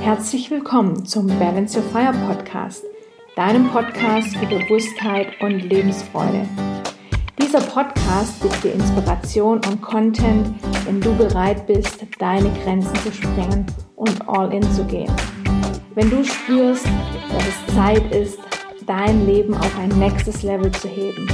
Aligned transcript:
Herzlich 0.00 0.50
willkommen 0.50 1.04
zum 1.04 1.26
Balance 1.26 1.78
Your 1.78 1.84
Fire 1.90 2.14
Podcast, 2.26 2.84
deinem 3.36 3.68
Podcast 3.68 4.34
für 4.34 4.46
Bewusstheit 4.46 5.28
und 5.42 5.60
Lebensfreude. 5.60 6.48
Dieser 7.38 7.60
Podcast 7.60 8.40
gibt 8.40 8.64
dir 8.64 8.72
Inspiration 8.72 9.60
und 9.66 9.82
Content, 9.82 10.54
wenn 10.86 11.02
du 11.02 11.14
bereit 11.14 11.66
bist, 11.66 12.06
deine 12.18 12.50
Grenzen 12.64 12.94
zu 12.96 13.12
sprengen 13.12 13.66
und 13.96 14.26
all 14.26 14.50
in 14.54 14.62
zu 14.72 14.84
gehen. 14.84 15.12
Wenn 15.94 16.08
du 16.08 16.24
spürst, 16.24 16.86
dass 16.86 17.44
es 17.46 17.74
Zeit 17.74 18.14
ist, 18.14 18.38
dein 18.86 19.26
Leben 19.26 19.54
auf 19.54 19.78
ein 19.78 19.90
nächstes 19.98 20.42
Level 20.42 20.72
zu 20.72 20.88
heben. 20.88 21.28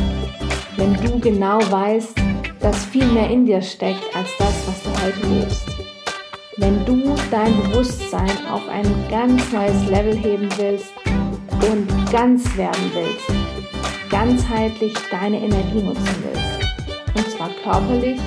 Wenn 0.76 0.92
du 0.94 1.20
genau 1.20 1.60
weißt, 1.70 2.16
dass 2.58 2.84
viel 2.86 3.06
mehr 3.06 3.30
in 3.30 3.46
dir 3.46 3.62
steckt 3.62 4.04
als 4.14 4.28
das, 4.38 4.66
was 4.66 4.82
du 4.82 5.04
heute 5.04 5.34
lebst. 5.34 5.85
Wenn 6.58 6.86
du 6.86 7.14
dein 7.30 7.54
Bewusstsein 7.54 8.30
auf 8.50 8.66
ein 8.68 8.86
ganz 9.10 9.52
neues 9.52 9.90
Level 9.90 10.16
heben 10.16 10.48
willst 10.56 10.90
und 11.50 11.86
ganz 12.10 12.56
werden 12.56 12.90
willst, 12.94 13.26
ganzheitlich 14.08 14.94
deine 15.10 15.38
Energie 15.38 15.82
nutzen 15.82 16.24
willst. 16.24 17.14
Und 17.14 17.30
zwar 17.30 17.50
körperlich, 17.62 18.18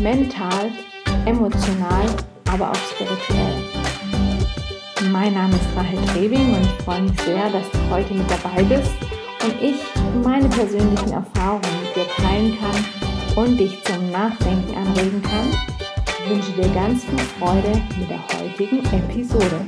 mental, 0.00 0.70
emotional, 1.26 2.06
aber 2.50 2.70
auch 2.70 2.76
spirituell. 2.76 3.62
Mein 5.12 5.34
Name 5.34 5.54
ist 5.54 5.76
Rahel 5.76 5.98
Trebing 6.06 6.54
und 6.54 6.62
ich 6.62 6.84
freue 6.84 7.02
mich 7.02 7.20
sehr, 7.20 7.50
dass 7.50 7.70
du 7.70 7.78
heute 7.90 8.14
mit 8.14 8.30
dabei 8.30 8.62
bist 8.62 8.94
und 9.44 9.62
ich 9.62 9.76
meine 10.24 10.48
persönlichen 10.48 11.12
Erfahrungen 11.12 11.68
mit 11.84 11.96
dir 11.96 12.08
teilen 12.16 12.56
kann 12.58 13.44
und 13.44 13.58
dich 13.58 13.82
zum 13.84 14.10
Nachdenken 14.10 14.74
anregen 14.74 15.22
kann, 15.22 15.77
wünsche 16.28 16.52
dir 16.52 16.68
ganz 16.74 17.04
viel 17.04 17.18
Freude 17.18 17.72
mit 17.98 18.10
der 18.10 18.22
heutigen 18.38 18.84
Episode. 18.92 19.60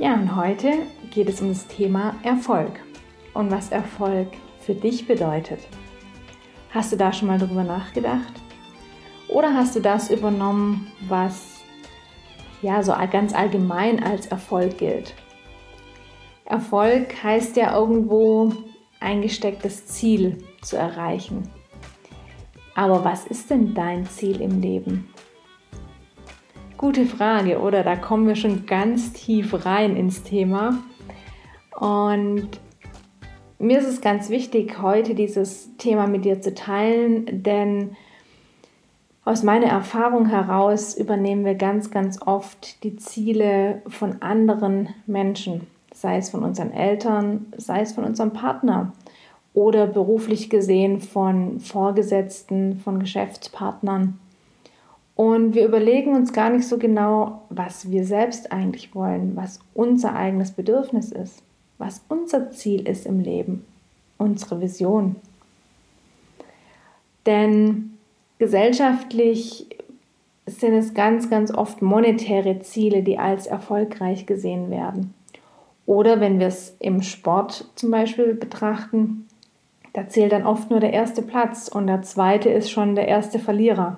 Ja, 0.00 0.14
und 0.14 0.34
heute 0.34 0.72
geht 1.10 1.28
es 1.28 1.40
um 1.40 1.50
das 1.50 1.66
Thema 1.68 2.16
Erfolg 2.24 2.80
und 3.34 3.52
was 3.52 3.70
Erfolg 3.70 4.28
für 4.58 4.74
dich 4.74 5.06
bedeutet. 5.06 5.60
Hast 6.70 6.92
du 6.92 6.96
da 6.96 7.12
schon 7.12 7.28
mal 7.28 7.38
drüber 7.38 7.62
nachgedacht? 7.62 8.32
Oder 9.28 9.54
hast 9.54 9.76
du 9.76 9.80
das 9.80 10.10
übernommen, 10.10 10.90
was 11.08 11.60
ja 12.62 12.82
so 12.82 12.94
ganz 13.12 13.32
allgemein 13.32 14.02
als 14.02 14.26
Erfolg 14.26 14.78
gilt? 14.78 15.14
Erfolg 16.46 17.22
heißt 17.22 17.56
ja 17.56 17.78
irgendwo 17.78 18.52
eingestecktes 18.98 19.86
Ziel 19.86 20.38
zu 20.62 20.76
erreichen. 20.76 21.48
Aber 22.76 23.04
was 23.04 23.26
ist 23.26 23.50
denn 23.50 23.74
dein 23.74 24.06
Ziel 24.06 24.40
im 24.40 24.60
Leben? 24.60 25.08
Gute 26.76 27.06
Frage, 27.06 27.58
oder? 27.58 27.82
Da 27.82 27.96
kommen 27.96 28.28
wir 28.28 28.36
schon 28.36 28.66
ganz 28.66 29.14
tief 29.14 29.64
rein 29.64 29.96
ins 29.96 30.22
Thema. 30.22 30.78
Und 31.74 32.48
mir 33.58 33.78
ist 33.78 33.88
es 33.88 34.02
ganz 34.02 34.28
wichtig, 34.28 34.82
heute 34.82 35.14
dieses 35.14 35.74
Thema 35.78 36.06
mit 36.06 36.26
dir 36.26 36.42
zu 36.42 36.54
teilen, 36.54 37.42
denn 37.42 37.96
aus 39.24 39.42
meiner 39.42 39.66
Erfahrung 39.66 40.26
heraus 40.26 40.94
übernehmen 40.96 41.44
wir 41.44 41.54
ganz, 41.54 41.90
ganz 41.90 42.20
oft 42.20 42.84
die 42.84 42.96
Ziele 42.96 43.82
von 43.88 44.20
anderen 44.20 44.90
Menschen 45.06 45.66
sei 45.96 46.18
es 46.18 46.28
von 46.28 46.42
unseren 46.42 46.72
Eltern, 46.72 47.46
sei 47.56 47.80
es 47.80 47.92
von 47.92 48.04
unserem 48.04 48.32
Partner 48.32 48.92
oder 49.56 49.86
beruflich 49.86 50.50
gesehen 50.50 51.00
von 51.00 51.60
Vorgesetzten, 51.60 52.76
von 52.76 53.00
Geschäftspartnern. 53.00 54.20
Und 55.14 55.54
wir 55.54 55.64
überlegen 55.64 56.14
uns 56.14 56.34
gar 56.34 56.50
nicht 56.50 56.68
so 56.68 56.76
genau, 56.76 57.40
was 57.48 57.90
wir 57.90 58.04
selbst 58.04 58.52
eigentlich 58.52 58.94
wollen, 58.94 59.34
was 59.34 59.60
unser 59.72 60.14
eigenes 60.14 60.50
Bedürfnis 60.50 61.10
ist, 61.10 61.42
was 61.78 62.02
unser 62.10 62.50
Ziel 62.50 62.86
ist 62.86 63.06
im 63.06 63.20
Leben, 63.20 63.64
unsere 64.18 64.60
Vision. 64.60 65.16
Denn 67.24 67.96
gesellschaftlich 68.38 69.68
sind 70.44 70.74
es 70.74 70.92
ganz, 70.92 71.30
ganz 71.30 71.50
oft 71.50 71.80
monetäre 71.80 72.60
Ziele, 72.60 73.02
die 73.02 73.18
als 73.18 73.46
erfolgreich 73.46 74.26
gesehen 74.26 74.70
werden. 74.70 75.14
Oder 75.86 76.20
wenn 76.20 76.40
wir 76.40 76.48
es 76.48 76.76
im 76.78 77.00
Sport 77.00 77.70
zum 77.74 77.90
Beispiel 77.90 78.34
betrachten, 78.34 79.25
da 79.96 80.06
zählt 80.08 80.32
dann 80.32 80.44
oft 80.44 80.70
nur 80.70 80.78
der 80.78 80.92
erste 80.92 81.22
Platz 81.22 81.68
und 81.68 81.86
der 81.86 82.02
zweite 82.02 82.50
ist 82.50 82.70
schon 82.70 82.96
der 82.96 83.08
erste 83.08 83.38
Verlierer. 83.38 83.96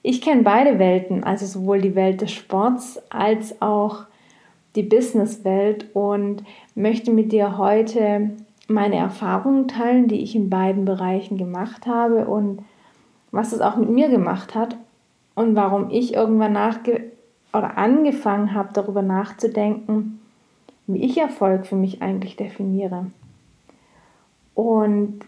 Ich 0.00 0.22
kenne 0.22 0.44
beide 0.44 0.78
Welten, 0.78 1.24
also 1.24 1.44
sowohl 1.44 1.82
die 1.82 1.94
Welt 1.94 2.22
des 2.22 2.32
Sports 2.32 2.98
als 3.10 3.60
auch 3.60 4.04
die 4.74 4.82
Businesswelt 4.82 5.94
und 5.94 6.42
möchte 6.74 7.10
mit 7.10 7.32
dir 7.32 7.58
heute 7.58 8.30
meine 8.66 8.96
Erfahrungen 8.96 9.68
teilen, 9.68 10.08
die 10.08 10.22
ich 10.22 10.34
in 10.34 10.48
beiden 10.48 10.86
Bereichen 10.86 11.36
gemacht 11.36 11.86
habe 11.86 12.24
und 12.24 12.64
was 13.30 13.52
es 13.52 13.60
auch 13.60 13.76
mit 13.76 13.90
mir 13.90 14.08
gemacht 14.08 14.54
hat 14.54 14.78
und 15.34 15.54
warum 15.54 15.90
ich 15.90 16.14
irgendwann 16.14 16.54
nachge 16.54 17.12
oder 17.52 17.76
angefangen 17.76 18.54
habe, 18.54 18.70
darüber 18.72 19.02
nachzudenken, 19.02 20.18
wie 20.86 21.04
ich 21.04 21.18
Erfolg 21.18 21.66
für 21.66 21.76
mich 21.76 22.00
eigentlich 22.00 22.36
definiere. 22.36 23.08
Und 24.54 25.20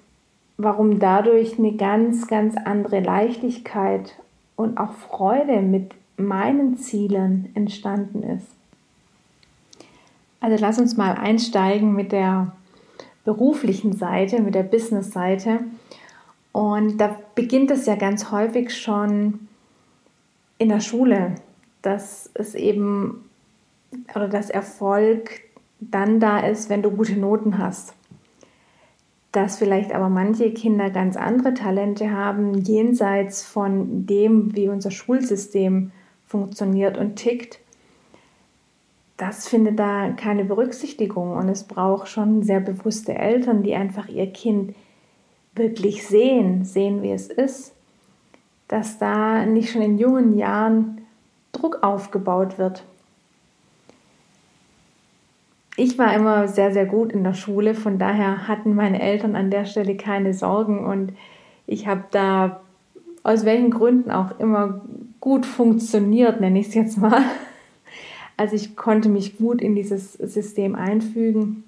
warum 0.56 0.98
dadurch 0.98 1.58
eine 1.58 1.72
ganz, 1.76 2.26
ganz 2.26 2.56
andere 2.56 3.00
Leichtigkeit 3.00 4.14
und 4.56 4.78
auch 4.78 4.92
Freude 4.92 5.60
mit 5.62 5.92
meinen 6.16 6.76
Zielen 6.76 7.50
entstanden 7.54 8.22
ist. 8.22 8.46
Also 10.40 10.56
lass 10.60 10.78
uns 10.78 10.96
mal 10.96 11.14
einsteigen 11.14 11.94
mit 11.94 12.12
der 12.12 12.52
beruflichen 13.24 13.94
Seite, 13.94 14.42
mit 14.42 14.54
der 14.54 14.62
Business-Seite. 14.62 15.60
Und 16.52 16.98
da 16.98 17.16
beginnt 17.34 17.70
es 17.70 17.86
ja 17.86 17.96
ganz 17.96 18.30
häufig 18.30 18.76
schon 18.76 19.48
in 20.58 20.68
der 20.68 20.80
Schule, 20.80 21.34
dass 21.82 22.30
es 22.34 22.54
eben 22.54 23.28
oder 24.14 24.28
dass 24.28 24.50
Erfolg 24.50 25.40
dann 25.80 26.20
da 26.20 26.38
ist, 26.40 26.68
wenn 26.68 26.82
du 26.82 26.90
gute 26.90 27.16
Noten 27.16 27.58
hast. 27.58 27.94
Dass 29.34 29.58
vielleicht 29.58 29.92
aber 29.92 30.08
manche 30.08 30.52
Kinder 30.52 30.90
ganz 30.90 31.16
andere 31.16 31.54
Talente 31.54 32.12
haben, 32.12 32.54
jenseits 32.62 33.42
von 33.42 34.06
dem, 34.06 34.54
wie 34.54 34.68
unser 34.68 34.92
Schulsystem 34.92 35.90
funktioniert 36.24 36.96
und 36.96 37.16
tickt, 37.16 37.58
das 39.16 39.48
findet 39.48 39.80
da 39.80 40.10
keine 40.10 40.44
Berücksichtigung. 40.44 41.32
Und 41.32 41.48
es 41.48 41.64
braucht 41.64 42.06
schon 42.06 42.44
sehr 42.44 42.60
bewusste 42.60 43.16
Eltern, 43.16 43.64
die 43.64 43.74
einfach 43.74 44.06
ihr 44.08 44.32
Kind 44.32 44.76
wirklich 45.56 46.06
sehen, 46.06 46.64
sehen, 46.64 47.02
wie 47.02 47.10
es 47.10 47.26
ist, 47.26 47.74
dass 48.68 48.98
da 48.98 49.44
nicht 49.46 49.72
schon 49.72 49.82
in 49.82 49.98
jungen 49.98 50.38
Jahren 50.38 51.00
Druck 51.50 51.82
aufgebaut 51.82 52.56
wird 52.56 52.84
ich 55.76 55.98
war 55.98 56.14
immer 56.14 56.48
sehr, 56.48 56.72
sehr 56.72 56.86
gut 56.86 57.12
in 57.12 57.24
der 57.24 57.34
Schule, 57.34 57.74
von 57.74 57.98
daher 57.98 58.46
hatten 58.46 58.74
meine 58.74 59.02
Eltern 59.02 59.34
an 59.36 59.50
der 59.50 59.64
Stelle 59.64 59.96
keine 59.96 60.34
Sorgen 60.34 60.84
und 60.86 61.12
ich 61.66 61.86
habe 61.86 62.04
da 62.10 62.60
aus 63.22 63.44
welchen 63.44 63.70
Gründen 63.70 64.10
auch 64.10 64.38
immer 64.38 64.82
gut 65.20 65.46
funktioniert, 65.46 66.40
nenne 66.40 66.60
ich 66.60 66.68
es 66.68 66.74
jetzt 66.74 66.98
mal. 66.98 67.22
Also 68.36 68.56
ich 68.56 68.76
konnte 68.76 69.08
mich 69.08 69.38
gut 69.38 69.62
in 69.62 69.74
dieses 69.74 70.14
System 70.14 70.74
einfügen. 70.74 71.64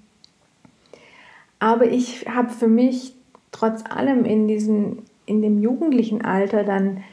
Aber 1.59 1.89
ich 1.89 2.27
habe 2.27 2.49
für 2.49 2.67
mich 2.67 3.15
trotz 3.51 3.83
allem 3.89 4.25
in, 4.25 4.47
diesem, 4.47 4.99
in 5.25 5.41
dem 5.41 5.61
jugendlichen 5.61 6.23
Alter 6.23 6.63
dann 6.63 7.03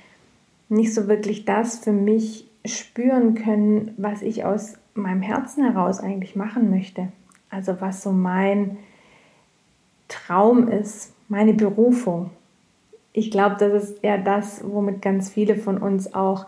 nicht 0.68 0.92
so 0.92 1.08
wirklich 1.08 1.44
das 1.44 1.78
für 1.78 1.92
mich 1.92 2.46
spüren 2.66 3.34
können, 3.34 3.94
was 3.96 4.22
ich 4.22 4.44
aus 4.44 4.74
meinem 4.94 5.22
Herzen 5.22 5.64
heraus 5.64 6.00
eigentlich 6.00 6.36
machen 6.36 6.70
möchte. 6.70 7.08
Also 7.50 7.80
was 7.80 8.02
so 8.02 8.12
mein 8.12 8.78
Traum 10.08 10.68
ist, 10.68 11.12
meine 11.28 11.54
Berufung. 11.54 12.30
Ich 13.12 13.30
glaube, 13.30 13.56
das 13.58 13.84
ist 13.84 14.04
eher 14.04 14.18
das, 14.18 14.62
womit 14.64 15.02
ganz 15.02 15.30
viele 15.30 15.56
von 15.56 15.78
uns 15.78 16.14
auch 16.14 16.46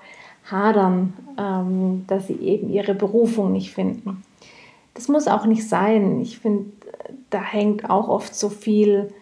hadern, 0.51 1.15
ähm, 1.39 2.05
dass 2.07 2.27
sie 2.27 2.35
eben 2.35 2.71
ihre 2.71 2.95
Berufung 2.95 3.53
nicht 3.53 3.73
finden. 3.73 4.23
Das 4.95 5.09
muss 5.09 5.29
auch 5.29 5.47
nicht 5.47 5.69
sein. 5.69 6.21
Ich 6.21 6.39
finde, 6.39 6.71
da 7.31 7.43
hängt 7.43 7.91
auch 7.91 8.09
oft 8.09 8.35
so 8.35 8.49
viel 8.49 9.13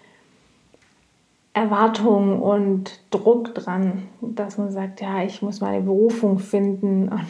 Erwartung 1.52 2.40
und 2.42 3.00
Druck 3.10 3.54
dran, 3.54 4.08
dass 4.20 4.58
man 4.58 4.72
sagt, 4.72 5.00
ja, 5.00 5.22
ich 5.22 5.40
muss 5.40 5.60
meine 5.60 5.82
Berufung 5.82 6.38
finden 6.38 7.08
und 7.08 7.26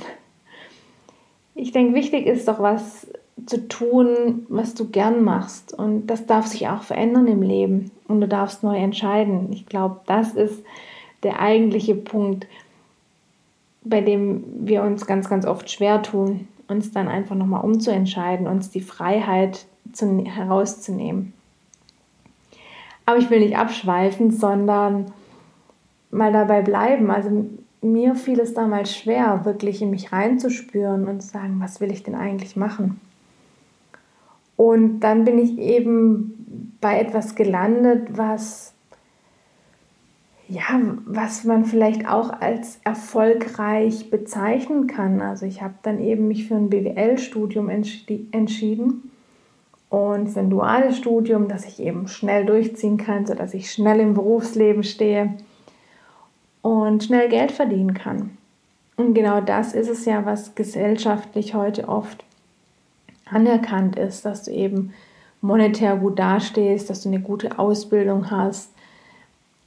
ich 1.55 1.73
denke, 1.73 1.95
wichtig 1.95 2.27
ist 2.27 2.49
doch 2.49 2.61
was 2.61 3.07
zu 3.47 3.69
tun, 3.69 4.47
was 4.49 4.75
du 4.75 4.89
gern 4.89 5.23
machst. 5.23 5.73
Und 5.73 6.07
das 6.07 6.27
darf 6.27 6.47
sich 6.47 6.69
auch 6.69 6.83
verändern 6.83 7.27
im 7.27 7.43
Leben. 7.43 7.91
Und 8.09 8.21
du 8.21 8.29
darfst 8.29 8.63
neu 8.63 8.77
entscheiden. 8.77 9.53
Ich 9.53 9.67
glaube, 9.67 10.01
das 10.07 10.35
ist 10.35 10.63
der 11.23 11.41
eigentliche 11.41 11.95
Punkt. 11.95 12.47
bei 13.85 14.01
dem 14.01 14.45
wir 14.67 14.83
uns 14.83 15.07
ganz, 15.07 15.29
ganz 15.29 15.45
oft 15.47 15.71
schwer 15.71 16.03
tun, 16.03 16.49
uns 16.69 16.91
dann 16.93 17.07
einfach 17.07 17.37
nochmal 17.37 17.63
umzuentscheiden, 17.63 18.47
uns 18.47 18.71
die 18.71 18.81
Freiheit 18.81 19.67
zu, 19.93 20.25
herauszunehmen. 20.25 21.35
Aber 23.07 23.19
ich 23.19 23.29
will 23.29 23.41
nicht 23.41 23.59
abschweifen, 23.59 24.31
sondern 24.31 25.13
mal 26.11 26.33
dabei 26.33 26.63
bleiben. 26.63 27.11
Also 27.11 27.47
mir 27.85 28.15
fiel 28.15 28.41
es 28.41 28.55
damals 28.55 28.97
schwer, 28.97 29.45
wirklich 29.45 29.83
in 29.83 29.91
mich 29.91 30.13
reinzuspüren 30.13 31.07
und 31.07 31.23
zu 31.23 31.29
sagen, 31.29 31.57
was 31.61 31.81
will 31.81 31.93
ich 31.93 32.03
denn 32.03 32.15
eigentlich 32.15 32.57
machen? 32.57 33.01
Und 34.57 35.01
dann 35.01 35.25
bin 35.25 35.39
ich 35.39 35.59
eben 35.59 36.77
bei 36.81 36.99
etwas 36.99 37.35
gelandet, 37.35 38.17
was 38.17 38.75
ja, 40.47 40.63
was 41.07 41.45
man 41.45 41.65
vielleicht 41.65 42.07
auch 42.07 42.29
als 42.29 42.79
erfolgreich 42.85 44.11
bezeichnen 44.11 44.87
kann. 44.87 45.23
Also 45.23 45.47
ich 45.47 45.63
habe 45.63 45.75
dann 45.83 45.99
eben 46.01 46.29
mich 46.29 46.47
für 46.47 46.55
ein 46.55 46.69
BWL-Studium 46.69 47.71
entschieden 47.71 49.11
und 49.89 50.29
für 50.29 50.41
ein 50.41 50.51
duales 50.51 50.99
Studium, 50.99 51.49
das 51.49 51.65
ich 51.65 51.81
eben 51.81 52.09
schnell 52.09 52.45
durchziehen 52.45 52.99
kann, 52.99 53.25
sodass 53.25 53.55
ich 53.55 53.71
schnell 53.71 54.01
im 54.01 54.13
Berufsleben 54.13 54.83
stehe 54.83 55.35
und 56.65 57.05
schnell 57.05 57.29
Geld 57.29 57.53
verdienen 57.53 57.93
kann. 57.93 58.39
Und 58.97 59.13
genau 59.13 59.43
das 59.43 59.75
ist 59.75 59.91
es 59.91 60.07
ja, 60.07 60.25
was 60.25 60.55
gesellschaftlich 60.55 61.53
heute 61.53 61.89
oft 61.89 62.25
anerkannt 63.27 63.97
ist, 63.97 64.25
dass 64.25 64.45
du 64.45 64.51
eben 64.51 64.95
monetär 65.43 65.97
gut 65.97 66.19
dastehst, 66.19 66.89
dass 66.89 67.03
du 67.03 67.11
eine 67.11 67.21
gute 67.21 67.59
Ausbildung 67.59 68.31
hast 68.31 68.71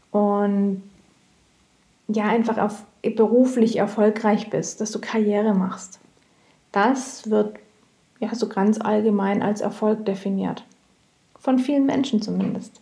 und 0.10 0.82
ja, 2.08 2.24
einfach 2.24 2.58
auf, 2.58 2.84
beruflich 3.04 3.78
erfolgreich 3.78 4.50
bist, 4.50 4.82
dass 4.82 4.92
du 4.92 5.00
Karriere 5.00 5.54
machst. 5.54 6.00
Das 6.72 7.30
wird 7.30 7.60
ja 8.20 8.34
so 8.34 8.50
ganz 8.50 8.82
allgemein 8.82 9.44
als 9.44 9.62
Erfolg 9.62 10.04
definiert. 10.04 10.64
Von 11.40 11.60
vielen 11.60 11.86
Menschen 11.86 12.24
zumindest. 12.24 12.82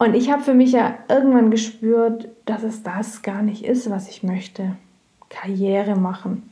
Und 0.00 0.14
ich 0.14 0.30
habe 0.30 0.42
für 0.42 0.54
mich 0.54 0.72
ja 0.72 0.94
irgendwann 1.10 1.50
gespürt, 1.50 2.28
dass 2.46 2.62
es 2.62 2.82
das 2.82 3.20
gar 3.20 3.42
nicht 3.42 3.66
ist, 3.66 3.90
was 3.90 4.08
ich 4.08 4.22
möchte. 4.22 4.74
Karriere 5.28 5.94
machen. 5.94 6.50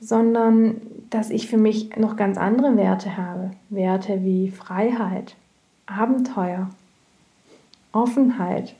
Sondern 0.00 0.80
dass 1.10 1.28
ich 1.28 1.46
für 1.46 1.58
mich 1.58 1.94
noch 1.96 2.16
ganz 2.16 2.38
andere 2.38 2.78
Werte 2.78 3.18
habe. 3.18 3.50
Werte 3.68 4.24
wie 4.24 4.50
Freiheit, 4.50 5.36
Abenteuer, 5.84 6.70
Offenheit, 7.92 8.74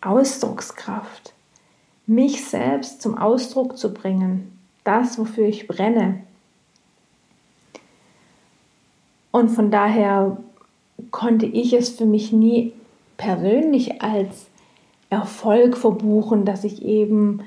Ausdruckskraft, 0.00 1.34
mich 2.04 2.44
selbst 2.46 3.00
zum 3.00 3.16
Ausdruck 3.16 3.78
zu 3.78 3.94
bringen, 3.94 4.58
das, 4.82 5.20
wofür 5.20 5.46
ich 5.46 5.68
brenne. 5.68 6.24
Und 9.30 9.50
von 9.50 9.70
daher 9.70 10.36
konnte 11.10 11.46
ich 11.46 11.72
es 11.72 11.90
für 11.90 12.06
mich 12.06 12.32
nie 12.32 12.72
persönlich 13.16 14.02
als 14.02 14.46
Erfolg 15.10 15.76
verbuchen, 15.76 16.44
dass 16.44 16.64
ich 16.64 16.84
eben 16.84 17.42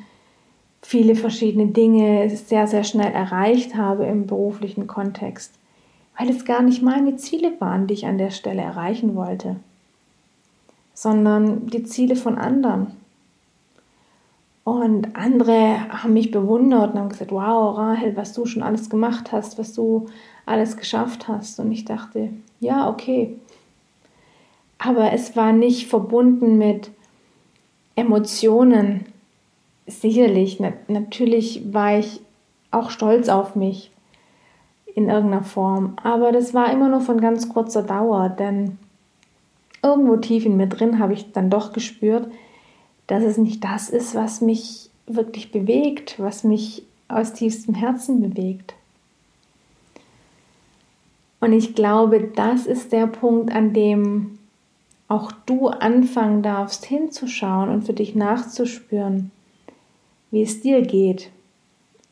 viele 0.82 1.16
verschiedene 1.16 1.68
Dinge 1.68 2.30
sehr, 2.30 2.68
sehr 2.68 2.84
schnell 2.84 3.12
erreicht 3.14 3.76
habe 3.76 4.06
im 4.06 4.28
beruflichen 4.28 4.88
Kontext, 4.88 5.54
weil 6.18 6.30
es 6.30 6.46
gar 6.46 6.62
nicht 6.62 6.82
meine 6.82 7.16
Ziele 7.16 7.54
waren, 7.60 7.88
die 7.88 7.94
ich 7.94 8.06
an 8.06 8.18
der 8.18 8.32
Stelle 8.32 8.62
erreichen 8.62 9.16
wollte 9.16 9.56
sondern 10.94 11.68
die 11.68 11.84
Ziele 11.84 12.16
von 12.16 12.38
anderen. 12.38 12.88
Und 14.64 15.16
andere 15.16 15.90
haben 15.90 16.14
mich 16.14 16.32
bewundert 16.32 16.94
und 16.94 17.00
haben 17.00 17.10
gesagt, 17.10 17.32
wow, 17.32 17.78
Rahel, 17.78 18.16
was 18.16 18.32
du 18.34 18.46
schon 18.46 18.64
alles 18.64 18.90
gemacht 18.90 19.34
hast, 19.34 19.58
was 19.58 19.74
du 19.74 20.06
alles 20.46 20.78
geschafft 20.78 21.28
hast. 21.28 21.60
Und 21.60 21.72
ich 21.72 21.84
dachte, 21.84 22.30
ja, 22.62 22.90
okay. 22.90 23.38
Aber 24.86 25.14
es 25.14 25.38
war 25.38 25.54
nicht 25.54 25.88
verbunden 25.88 26.58
mit 26.58 26.92
Emotionen. 27.96 29.06
Sicherlich, 29.88 30.60
na 30.60 30.74
natürlich 30.90 31.74
war 31.74 32.00
ich 32.00 32.20
auch 32.70 32.90
stolz 32.90 33.30
auf 33.30 33.56
mich 33.56 33.92
in 34.94 35.08
irgendeiner 35.08 35.46
Form. 35.46 35.96
Aber 36.04 36.34
das 36.34 36.54
war 36.54 36.70
immer 36.72 36.90
nur 36.90 37.00
von 37.00 37.22
ganz 37.22 37.48
kurzer 37.48 37.84
Dauer, 37.84 38.28
denn 38.28 38.78
irgendwo 39.82 40.18
tief 40.18 40.46
in 40.46 40.58
mir 40.58 40.68
drin 40.68 41.00
habe 41.00 41.14
ich 41.14 41.32
dann 41.32 41.50
doch 41.50 41.72
gespürt, 41.72 42.30
dass 43.08 43.24
es 43.24 43.38
nicht 43.38 43.64
das 43.64 43.90
ist, 43.90 44.16
was 44.16 44.42
mich 44.42 44.90
wirklich 45.08 45.54
bewegt, 45.54 46.20
was 46.20 46.44
mich 46.44 46.84
aus 47.08 47.32
tiefstem 47.32 47.76
Herzen 47.76 48.20
bewegt. 48.22 48.74
Und 51.40 51.54
ich 51.54 51.74
glaube, 51.74 52.32
das 52.36 52.66
ist 52.66 52.92
der 52.92 53.08
Punkt, 53.08 53.54
an 53.54 53.74
dem 53.74 54.33
auch 55.14 55.32
du 55.46 55.68
anfangen 55.68 56.42
darfst 56.42 56.86
hinzuschauen 56.86 57.70
und 57.70 57.84
für 57.84 57.94
dich 57.94 58.16
nachzuspüren, 58.16 59.32
wie 60.32 60.42
es 60.42 60.62
dir 60.62 60.82
geht 60.82 61.30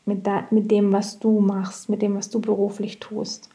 mit, 0.06 0.28
da, 0.28 0.46
mit 0.52 0.70
dem, 0.70 0.94
was 0.94 1.18
du 1.20 1.40
machst, 1.40 1.90
mit 1.90 2.02
dem, 2.02 2.16
was 2.16 2.30
du 2.30 2.40
beruflich 2.40 3.00
tust. 3.00 3.50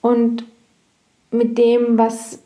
Und 0.00 0.44
mit 1.30 1.56
dem, 1.56 1.98
was 1.98 2.42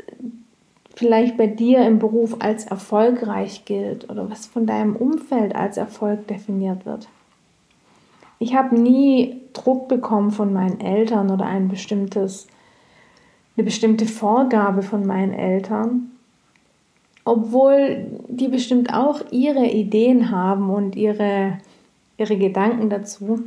vielleicht 0.94 1.38
bei 1.38 1.46
dir 1.46 1.86
im 1.86 1.98
Beruf 1.98 2.36
als 2.40 2.66
erfolgreich 2.66 3.64
gilt 3.64 4.10
oder 4.10 4.30
was 4.30 4.46
von 4.46 4.66
deinem 4.66 4.96
Umfeld 4.96 5.54
als 5.54 5.78
Erfolg 5.78 6.26
definiert 6.26 6.84
wird. 6.84 7.08
Ich 8.38 8.54
habe 8.54 8.78
nie 8.78 9.40
Druck 9.54 9.88
bekommen 9.88 10.30
von 10.30 10.52
meinen 10.52 10.80
Eltern 10.80 11.30
oder 11.30 11.46
ein 11.46 11.68
bestimmtes, 11.68 12.48
eine 13.56 13.64
bestimmte 13.64 14.06
Vorgabe 14.06 14.82
von 14.82 15.06
meinen 15.06 15.32
Eltern, 15.32 16.10
obwohl 17.24 18.06
die 18.28 18.48
bestimmt 18.48 18.92
auch 18.94 19.20
ihre 19.30 19.66
Ideen 19.66 20.30
haben 20.30 20.70
und 20.70 20.96
ihre, 20.96 21.58
ihre 22.16 22.36
Gedanken 22.38 22.90
dazu 22.90 23.40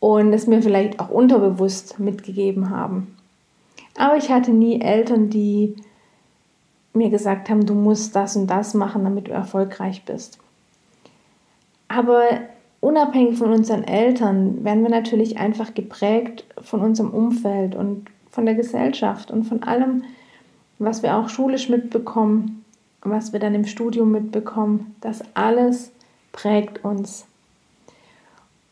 und 0.00 0.32
es 0.32 0.46
mir 0.46 0.62
vielleicht 0.62 1.00
auch 1.00 1.10
unterbewusst 1.10 1.98
mitgegeben 1.98 2.70
haben. 2.70 3.16
Aber 3.96 4.16
ich 4.16 4.30
hatte 4.30 4.52
nie 4.52 4.80
Eltern, 4.80 5.28
die 5.28 5.76
mir 6.94 7.10
gesagt 7.10 7.50
haben, 7.50 7.66
du 7.66 7.74
musst 7.74 8.14
das 8.14 8.36
und 8.36 8.46
das 8.46 8.74
machen, 8.74 9.04
damit 9.04 9.28
du 9.28 9.32
erfolgreich 9.32 10.04
bist. 10.04 10.38
Aber 11.88 12.22
unabhängig 12.80 13.38
von 13.38 13.52
unseren 13.52 13.84
Eltern 13.84 14.64
werden 14.64 14.82
wir 14.82 14.90
natürlich 14.90 15.38
einfach 15.38 15.74
geprägt 15.74 16.44
von 16.60 16.80
unserem 16.80 17.10
Umfeld 17.10 17.74
und 17.74 18.06
von 18.30 18.46
der 18.46 18.54
Gesellschaft 18.54 19.30
und 19.30 19.44
von 19.44 19.62
allem, 19.62 20.04
was 20.78 21.02
wir 21.02 21.16
auch 21.16 21.28
schulisch 21.28 21.68
mitbekommen, 21.68 22.64
was 23.02 23.32
wir 23.32 23.40
dann 23.40 23.54
im 23.54 23.64
Studium 23.64 24.10
mitbekommen. 24.10 24.94
Das 25.00 25.22
alles 25.34 25.90
prägt 26.32 26.84
uns. 26.84 27.26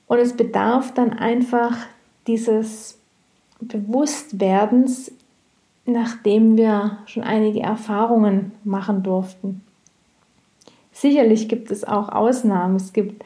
Und 0.07 0.19
es 0.19 0.37
bedarf 0.37 0.95
dann 0.95 1.13
einfach 1.13 1.77
dieses 2.27 2.99
Bewusstwerdens, 3.61 5.13
nachdem 5.85 6.57
wir 6.57 6.99
schon 7.07 7.23
einige 7.23 7.61
Erfahrungen 7.61 8.53
machen 8.65 9.03
durften. 9.03 9.63
Sicherlich 10.93 11.49
gibt 11.49 11.71
es 11.71 11.85
auch 11.85 12.09
Ausnahmen. 12.09 12.77
Es 12.77 12.93
gibt 12.93 13.25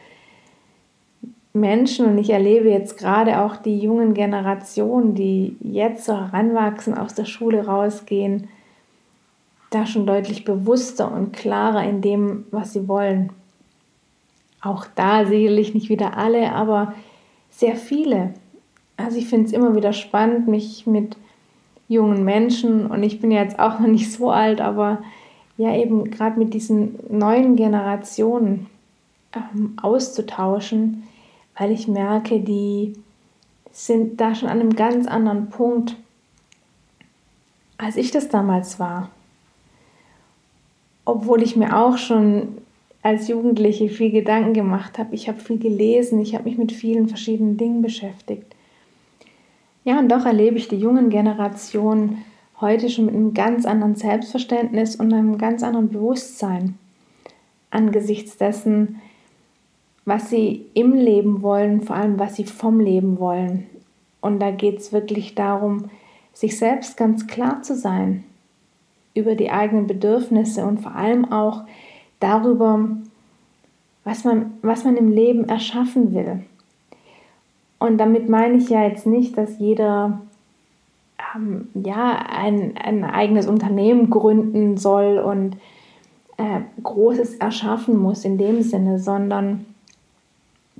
Menschen 1.52 2.06
und 2.06 2.18
ich 2.18 2.30
erlebe 2.30 2.70
jetzt 2.70 2.96
gerade 2.96 3.40
auch 3.40 3.56
die 3.56 3.78
jungen 3.78 4.14
Generationen, 4.14 5.14
die 5.14 5.56
jetzt 5.60 6.04
so 6.04 6.14
heranwachsen, 6.14 6.96
aus 6.96 7.14
der 7.14 7.24
Schule 7.24 7.66
rausgehen, 7.66 8.48
da 9.70 9.86
schon 9.86 10.06
deutlich 10.06 10.44
bewusster 10.44 11.10
und 11.10 11.32
klarer 11.32 11.84
in 11.84 12.02
dem, 12.02 12.44
was 12.50 12.72
sie 12.72 12.88
wollen. 12.88 13.30
Auch 14.60 14.86
da 14.94 15.24
sicherlich 15.24 15.74
nicht 15.74 15.88
wieder 15.88 16.16
alle, 16.16 16.52
aber 16.52 16.94
sehr 17.50 17.76
viele. 17.76 18.34
Also 18.96 19.18
ich 19.18 19.26
finde 19.26 19.46
es 19.46 19.52
immer 19.52 19.74
wieder 19.74 19.92
spannend, 19.92 20.46
mich 20.46 20.86
mit 20.86 21.16
jungen 21.88 22.24
Menschen 22.24 22.86
und 22.86 23.02
ich 23.02 23.20
bin 23.20 23.32
jetzt 23.32 23.58
auch 23.58 23.80
noch 23.80 23.88
nicht 23.88 24.12
so 24.12 24.30
alt, 24.30 24.60
aber 24.60 24.98
ja 25.56 25.74
eben 25.74 26.10
gerade 26.10 26.38
mit 26.38 26.54
diesen 26.54 26.98
neuen 27.10 27.56
Generationen 27.56 28.66
ähm, 29.34 29.76
auszutauschen, 29.80 31.04
weil 31.60 31.72
ich 31.72 31.86
merke, 31.88 32.40
die 32.40 32.94
sind 33.70 34.18
da 34.18 34.34
schon 34.34 34.48
an 34.48 34.60
einem 34.60 34.74
ganz 34.74 35.06
anderen 35.06 35.50
Punkt, 35.50 35.94
als 37.76 37.96
ich 37.96 38.10
das 38.10 38.30
damals 38.30 38.80
war. 38.80 39.10
Obwohl 41.04 41.42
ich 41.42 41.56
mir 41.56 41.76
auch 41.76 41.98
schon 41.98 42.56
als 43.02 43.28
Jugendliche 43.28 43.90
viel 43.90 44.10
Gedanken 44.10 44.54
gemacht 44.54 44.98
habe. 44.98 45.14
Ich 45.14 45.28
habe 45.28 45.38
viel 45.38 45.58
gelesen, 45.58 46.18
ich 46.20 46.34
habe 46.34 46.44
mich 46.48 46.56
mit 46.56 46.72
vielen 46.72 47.08
verschiedenen 47.08 47.58
Dingen 47.58 47.82
beschäftigt. 47.82 48.56
Ja, 49.84 49.98
und 49.98 50.08
doch 50.10 50.24
erlebe 50.24 50.56
ich 50.56 50.68
die 50.68 50.76
jungen 50.76 51.10
Generationen 51.10 52.24
heute 52.58 52.88
schon 52.88 53.04
mit 53.04 53.14
einem 53.14 53.34
ganz 53.34 53.66
anderen 53.66 53.96
Selbstverständnis 53.96 54.96
und 54.96 55.12
einem 55.12 55.36
ganz 55.36 55.62
anderen 55.62 55.90
Bewusstsein 55.90 56.78
angesichts 57.70 58.38
dessen, 58.38 58.98
was 60.10 60.28
sie 60.28 60.66
im 60.74 60.92
Leben 60.94 61.40
wollen, 61.40 61.82
vor 61.82 61.94
allem 61.94 62.18
was 62.18 62.34
sie 62.34 62.44
vom 62.44 62.80
Leben 62.80 63.20
wollen. 63.20 63.68
Und 64.20 64.40
da 64.40 64.50
geht 64.50 64.78
es 64.78 64.92
wirklich 64.92 65.36
darum, 65.36 65.84
sich 66.32 66.58
selbst 66.58 66.96
ganz 66.96 67.28
klar 67.28 67.62
zu 67.62 67.76
sein 67.76 68.24
über 69.14 69.36
die 69.36 69.52
eigenen 69.52 69.86
Bedürfnisse 69.86 70.66
und 70.66 70.80
vor 70.80 70.96
allem 70.96 71.30
auch 71.30 71.62
darüber, 72.18 72.88
was 74.02 74.24
man, 74.24 74.54
was 74.62 74.84
man 74.84 74.96
im 74.96 75.12
Leben 75.12 75.48
erschaffen 75.48 76.12
will. 76.12 76.40
Und 77.78 77.98
damit 77.98 78.28
meine 78.28 78.56
ich 78.56 78.68
ja 78.68 78.82
jetzt 78.82 79.06
nicht, 79.06 79.38
dass 79.38 79.60
jeder 79.60 80.22
ähm, 81.36 81.68
ja, 81.74 82.26
ein, 82.28 82.76
ein 82.76 83.04
eigenes 83.04 83.46
Unternehmen 83.46 84.10
gründen 84.10 84.76
soll 84.76 85.18
und 85.18 85.56
äh, 86.36 86.62
Großes 86.82 87.36
erschaffen 87.36 87.96
muss 87.96 88.24
in 88.24 88.38
dem 88.38 88.62
Sinne, 88.62 88.98
sondern 88.98 89.66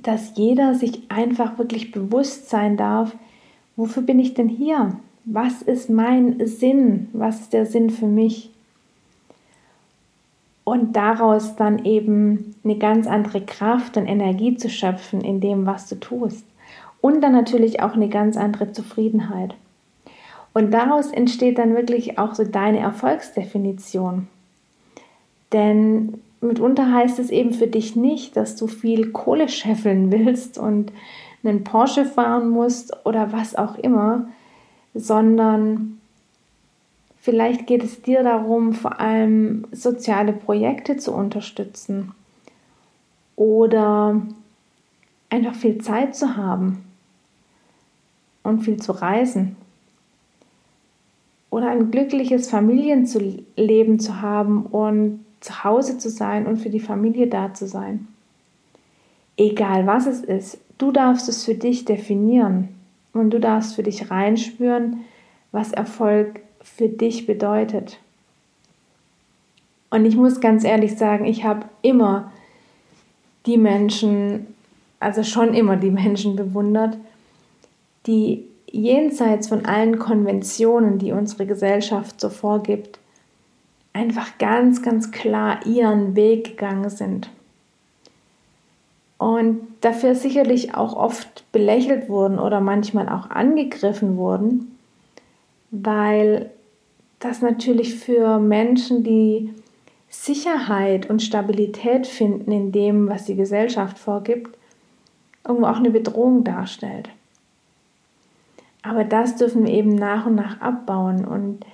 dass 0.03 0.35
jeder 0.35 0.73
sich 0.75 1.03
einfach 1.09 1.57
wirklich 1.57 1.91
bewusst 1.91 2.49
sein 2.49 2.77
darf, 2.77 3.15
wofür 3.75 4.03
bin 4.03 4.19
ich 4.19 4.33
denn 4.33 4.49
hier? 4.49 4.97
Was 5.25 5.61
ist 5.61 5.89
mein 5.89 6.45
Sinn? 6.47 7.09
Was 7.13 7.41
ist 7.41 7.53
der 7.53 7.65
Sinn 7.65 7.89
für 7.89 8.07
mich? 8.07 8.49
Und 10.63 10.95
daraus 10.95 11.55
dann 11.55 11.85
eben 11.85 12.55
eine 12.63 12.77
ganz 12.77 13.07
andere 13.07 13.41
Kraft 13.41 13.97
und 13.97 14.07
Energie 14.07 14.55
zu 14.55 14.69
schöpfen 14.69 15.21
in 15.21 15.41
dem, 15.41 15.65
was 15.65 15.87
du 15.89 15.95
tust. 15.99 16.45
Und 17.01 17.21
dann 17.21 17.33
natürlich 17.33 17.81
auch 17.81 17.93
eine 17.93 18.09
ganz 18.09 18.37
andere 18.37 18.71
Zufriedenheit. 18.71 19.55
Und 20.53 20.71
daraus 20.71 21.07
entsteht 21.11 21.57
dann 21.57 21.75
wirklich 21.75 22.19
auch 22.19 22.35
so 22.35 22.43
deine 22.43 22.79
Erfolgsdefinition. 22.79 24.27
Denn 25.53 26.21
mitunter 26.41 26.91
heißt 26.91 27.19
es 27.19 27.29
eben 27.29 27.53
für 27.53 27.67
dich 27.67 27.95
nicht, 27.95 28.35
dass 28.35 28.55
du 28.55 28.67
viel 28.67 29.11
Kohle 29.11 29.47
scheffeln 29.47 30.11
willst 30.11 30.57
und 30.57 30.91
einen 31.43 31.63
Porsche 31.63 32.05
fahren 32.05 32.49
musst 32.49 33.05
oder 33.05 33.31
was 33.31 33.55
auch 33.55 33.77
immer, 33.77 34.27
sondern 34.93 35.99
vielleicht 37.19 37.67
geht 37.67 37.83
es 37.83 38.01
dir 38.01 38.23
darum, 38.23 38.73
vor 38.73 38.99
allem 38.99 39.65
soziale 39.71 40.33
Projekte 40.33 40.97
zu 40.97 41.13
unterstützen 41.13 42.11
oder 43.35 44.21
einfach 45.29 45.55
viel 45.55 45.79
Zeit 45.79 46.15
zu 46.15 46.35
haben 46.35 46.83
und 48.43 48.61
viel 48.61 48.77
zu 48.77 48.91
reisen 48.91 49.55
oder 51.49 51.69
ein 51.69 51.91
glückliches 51.91 52.49
Familienleben 52.49 53.99
zu 53.99 54.21
haben 54.21 54.65
und 54.65 55.25
zu 55.41 55.63
Hause 55.63 55.97
zu 55.97 56.09
sein 56.09 56.47
und 56.47 56.57
für 56.57 56.69
die 56.69 56.79
Familie 56.79 57.27
da 57.27 57.53
zu 57.53 57.67
sein. 57.67 58.07
Egal 59.37 59.87
was 59.87 60.05
es 60.05 60.21
ist, 60.21 60.59
du 60.77 60.91
darfst 60.91 61.27
es 61.27 61.43
für 61.43 61.55
dich 61.55 61.85
definieren 61.85 62.69
und 63.13 63.31
du 63.31 63.39
darfst 63.39 63.75
für 63.75 63.83
dich 63.83 64.09
reinspüren, 64.09 65.01
was 65.51 65.73
Erfolg 65.73 66.41
für 66.61 66.87
dich 66.87 67.25
bedeutet. 67.25 67.99
Und 69.89 70.05
ich 70.05 70.15
muss 70.15 70.39
ganz 70.39 70.63
ehrlich 70.63 70.97
sagen, 70.97 71.25
ich 71.25 71.43
habe 71.43 71.65
immer 71.81 72.31
die 73.45 73.57
Menschen, 73.57 74.47
also 74.99 75.23
schon 75.23 75.53
immer 75.53 75.75
die 75.75 75.91
Menschen 75.91 76.35
bewundert, 76.35 76.97
die 78.07 78.45
jenseits 78.71 79.49
von 79.49 79.65
allen 79.65 79.99
Konventionen, 79.99 80.97
die 80.97 81.11
unsere 81.11 81.45
Gesellschaft 81.45 82.21
so 82.21 82.29
vorgibt, 82.29 83.00
einfach 83.93 84.37
ganz, 84.37 84.81
ganz 84.81 85.11
klar 85.11 85.65
ihren 85.65 86.15
Weg 86.15 86.45
gegangen 86.45 86.89
sind. 86.89 87.29
Und 89.17 89.67
dafür 89.81 90.15
sicherlich 90.15 90.73
auch 90.75 90.95
oft 90.95 91.45
belächelt 91.51 92.09
wurden 92.09 92.39
oder 92.39 92.59
manchmal 92.59 93.07
auch 93.07 93.29
angegriffen 93.29 94.17
wurden, 94.17 94.77
weil 95.69 96.49
das 97.19 97.41
natürlich 97.41 97.95
für 97.95 98.39
Menschen, 98.39 99.03
die 99.03 99.53
Sicherheit 100.09 101.09
und 101.09 101.21
Stabilität 101.21 102.07
finden 102.07 102.51
in 102.51 102.71
dem, 102.71 103.07
was 103.09 103.25
die 103.25 103.35
Gesellschaft 103.35 103.99
vorgibt, 103.99 104.57
irgendwo 105.47 105.67
auch 105.67 105.77
eine 105.77 105.91
Bedrohung 105.91 106.43
darstellt. 106.43 107.09
Aber 108.81 109.03
das 109.03 109.35
dürfen 109.35 109.65
wir 109.65 109.73
eben 109.73 109.93
nach 109.95 110.25
und 110.25 110.35
nach 110.35 110.59
abbauen 110.59 111.25
und 111.25 111.65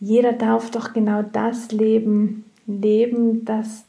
jeder 0.00 0.32
darf 0.32 0.70
doch 0.70 0.92
genau 0.92 1.22
das 1.22 1.70
Leben 1.72 2.44
leben, 2.66 3.44
das 3.44 3.84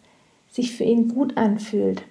sich 0.50 0.76
für 0.76 0.84
ihn 0.84 1.08
gut 1.08 1.38
anfühlt. 1.38 2.04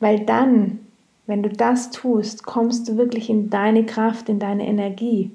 Weil 0.00 0.20
dann, 0.20 0.80
wenn 1.26 1.42
du 1.42 1.50
das 1.50 1.90
tust, 1.90 2.44
kommst 2.44 2.88
du 2.88 2.96
wirklich 2.96 3.28
in 3.28 3.50
deine 3.50 3.84
Kraft, 3.84 4.28
in 4.30 4.38
deine 4.38 4.66
Energie. 4.66 5.30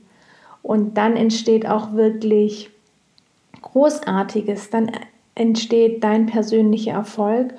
Und 0.63 0.97
dann 0.97 1.15
entsteht 1.15 1.67
auch 1.67 1.93
wirklich 1.93 2.71
Großartiges, 3.61 4.71
dann 4.71 4.91
entsteht 5.35 6.03
dein 6.03 6.25
persönlicher 6.25 6.93
Erfolg 6.93 7.53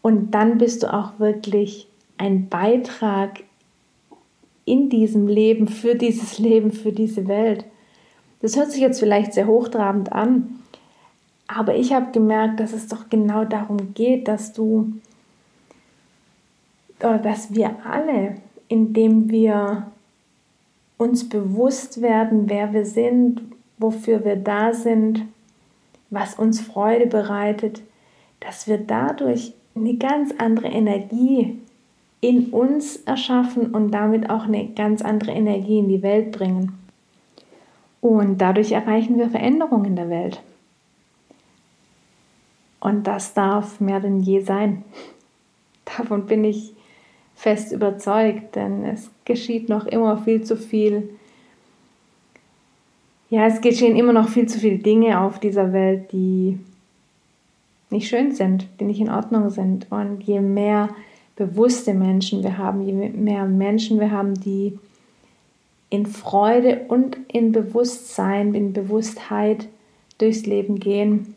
und 0.00 0.30
dann 0.30 0.58
bist 0.58 0.82
du 0.82 0.92
auch 0.92 1.18
wirklich 1.18 1.88
ein 2.16 2.48
Beitrag 2.48 3.40
in 4.64 4.88
diesem 4.88 5.28
Leben, 5.28 5.68
für 5.68 5.94
dieses 5.94 6.38
Leben, 6.38 6.72
für 6.72 6.92
diese 6.92 7.28
Welt. 7.28 7.64
Das 8.40 8.56
hört 8.56 8.70
sich 8.70 8.80
jetzt 8.80 9.00
vielleicht 9.00 9.32
sehr 9.32 9.46
hochtrabend 9.46 10.12
an, 10.12 10.60
aber 11.46 11.74
ich 11.76 11.92
habe 11.92 12.12
gemerkt, 12.12 12.60
dass 12.60 12.72
es 12.72 12.88
doch 12.88 13.08
genau 13.08 13.44
darum 13.44 13.94
geht, 13.94 14.28
dass 14.28 14.52
du 14.52 14.92
oder 17.00 17.18
dass 17.18 17.54
wir 17.54 17.76
alle, 17.84 18.36
indem 18.68 19.30
wir 19.30 19.86
uns 20.98 21.28
bewusst 21.28 22.00
werden, 22.00 22.48
wer 22.48 22.72
wir 22.72 22.86
sind, 22.86 23.42
wofür 23.78 24.24
wir 24.24 24.36
da 24.36 24.72
sind, 24.72 25.22
was 26.10 26.34
uns 26.34 26.60
Freude 26.60 27.06
bereitet, 27.06 27.82
dass 28.40 28.66
wir 28.66 28.78
dadurch 28.78 29.52
eine 29.74 29.94
ganz 29.96 30.32
andere 30.38 30.68
Energie 30.68 31.58
in 32.20 32.46
uns 32.46 32.96
erschaffen 32.96 33.74
und 33.74 33.90
damit 33.90 34.30
auch 34.30 34.44
eine 34.44 34.68
ganz 34.68 35.02
andere 35.02 35.32
Energie 35.32 35.78
in 35.78 35.88
die 35.88 36.02
Welt 36.02 36.32
bringen. 36.32 36.72
Und 38.00 38.38
dadurch 38.38 38.72
erreichen 38.72 39.18
wir 39.18 39.30
Veränderungen 39.30 39.86
in 39.86 39.96
der 39.96 40.10
Welt. 40.10 40.42
Und 42.80 43.06
das 43.06 43.34
darf 43.34 43.80
mehr 43.80 44.00
denn 44.00 44.20
je 44.20 44.40
sein. 44.40 44.84
Davon 45.84 46.26
bin 46.26 46.44
ich 46.44 46.74
fest 47.34 47.72
überzeugt, 47.72 48.56
denn 48.56 48.84
es 48.84 49.10
geschieht 49.24 49.68
noch 49.68 49.86
immer 49.86 50.18
viel 50.18 50.42
zu 50.42 50.56
viel. 50.56 51.10
Ja, 53.28 53.46
es 53.46 53.60
geschehen 53.60 53.96
immer 53.96 54.12
noch 54.12 54.28
viel 54.28 54.46
zu 54.46 54.58
viele 54.58 54.78
Dinge 54.78 55.20
auf 55.20 55.40
dieser 55.40 55.72
Welt, 55.72 56.12
die 56.12 56.58
nicht 57.90 58.08
schön 58.08 58.32
sind, 58.32 58.66
die 58.80 58.84
nicht 58.84 59.00
in 59.00 59.10
Ordnung 59.10 59.50
sind. 59.50 59.90
Und 59.90 60.22
je 60.22 60.40
mehr 60.40 60.88
bewusste 61.34 61.92
Menschen 61.92 62.42
wir 62.42 62.56
haben, 62.56 62.82
je 62.82 62.92
mehr 62.92 63.44
Menschen 63.44 64.00
wir 64.00 64.10
haben, 64.10 64.34
die 64.34 64.78
in 65.96 66.04
Freude 66.04 66.82
und 66.88 67.16
in 67.26 67.52
Bewusstsein, 67.52 68.52
in 68.52 68.74
Bewusstheit 68.74 69.66
durchs 70.18 70.44
Leben 70.44 70.78
gehen, 70.78 71.34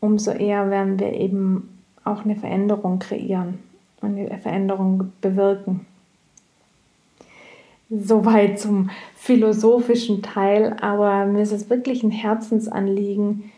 umso 0.00 0.32
eher 0.32 0.68
werden 0.70 1.00
wir 1.00 1.14
eben 1.14 1.80
auch 2.04 2.24
eine 2.24 2.36
Veränderung 2.36 2.98
kreieren 2.98 3.58
und 4.02 4.18
eine 4.18 4.38
Veränderung 4.38 5.12
bewirken. 5.22 5.86
Soweit 7.88 8.60
zum 8.60 8.90
philosophischen 9.16 10.20
Teil, 10.20 10.76
aber 10.82 11.24
mir 11.24 11.40
ist 11.40 11.52
es 11.52 11.70
wirklich 11.70 12.02
ein 12.02 12.10
Herzensanliegen, 12.10 13.50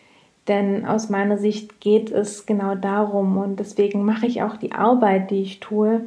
denn 0.47 0.87
aus 0.87 1.11
meiner 1.11 1.37
Sicht 1.37 1.81
geht 1.81 2.13
es 2.13 2.47
genau 2.47 2.77
darum 2.77 3.39
und 3.39 3.59
deswegen 3.59 4.05
mache 4.05 4.27
ich 4.27 4.43
auch 4.43 4.57
die 4.57 4.73
Arbeit, 4.73 5.33
die 5.33 5.43
ich 5.43 5.59
tue, 5.59 6.03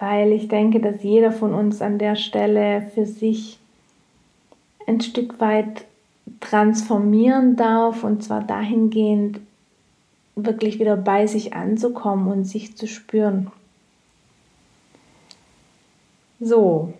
weil 0.00 0.32
ich 0.32 0.48
denke, 0.48 0.80
dass 0.80 1.02
jeder 1.02 1.30
von 1.30 1.54
uns 1.54 1.80
an 1.82 1.98
der 1.98 2.16
Stelle 2.16 2.90
für 2.94 3.06
sich 3.06 3.58
ein 4.86 5.00
Stück 5.00 5.38
weit 5.40 5.84
transformieren 6.40 7.54
darf 7.54 8.02
und 8.02 8.24
zwar 8.24 8.42
dahingehend 8.42 9.40
wirklich 10.34 10.80
wieder 10.80 10.96
bei 10.96 11.26
sich 11.26 11.52
anzukommen 11.52 12.28
und 12.28 12.44
sich 12.44 12.76
zu 12.76 12.88
spüren. 12.88 13.52
So, 16.40 16.94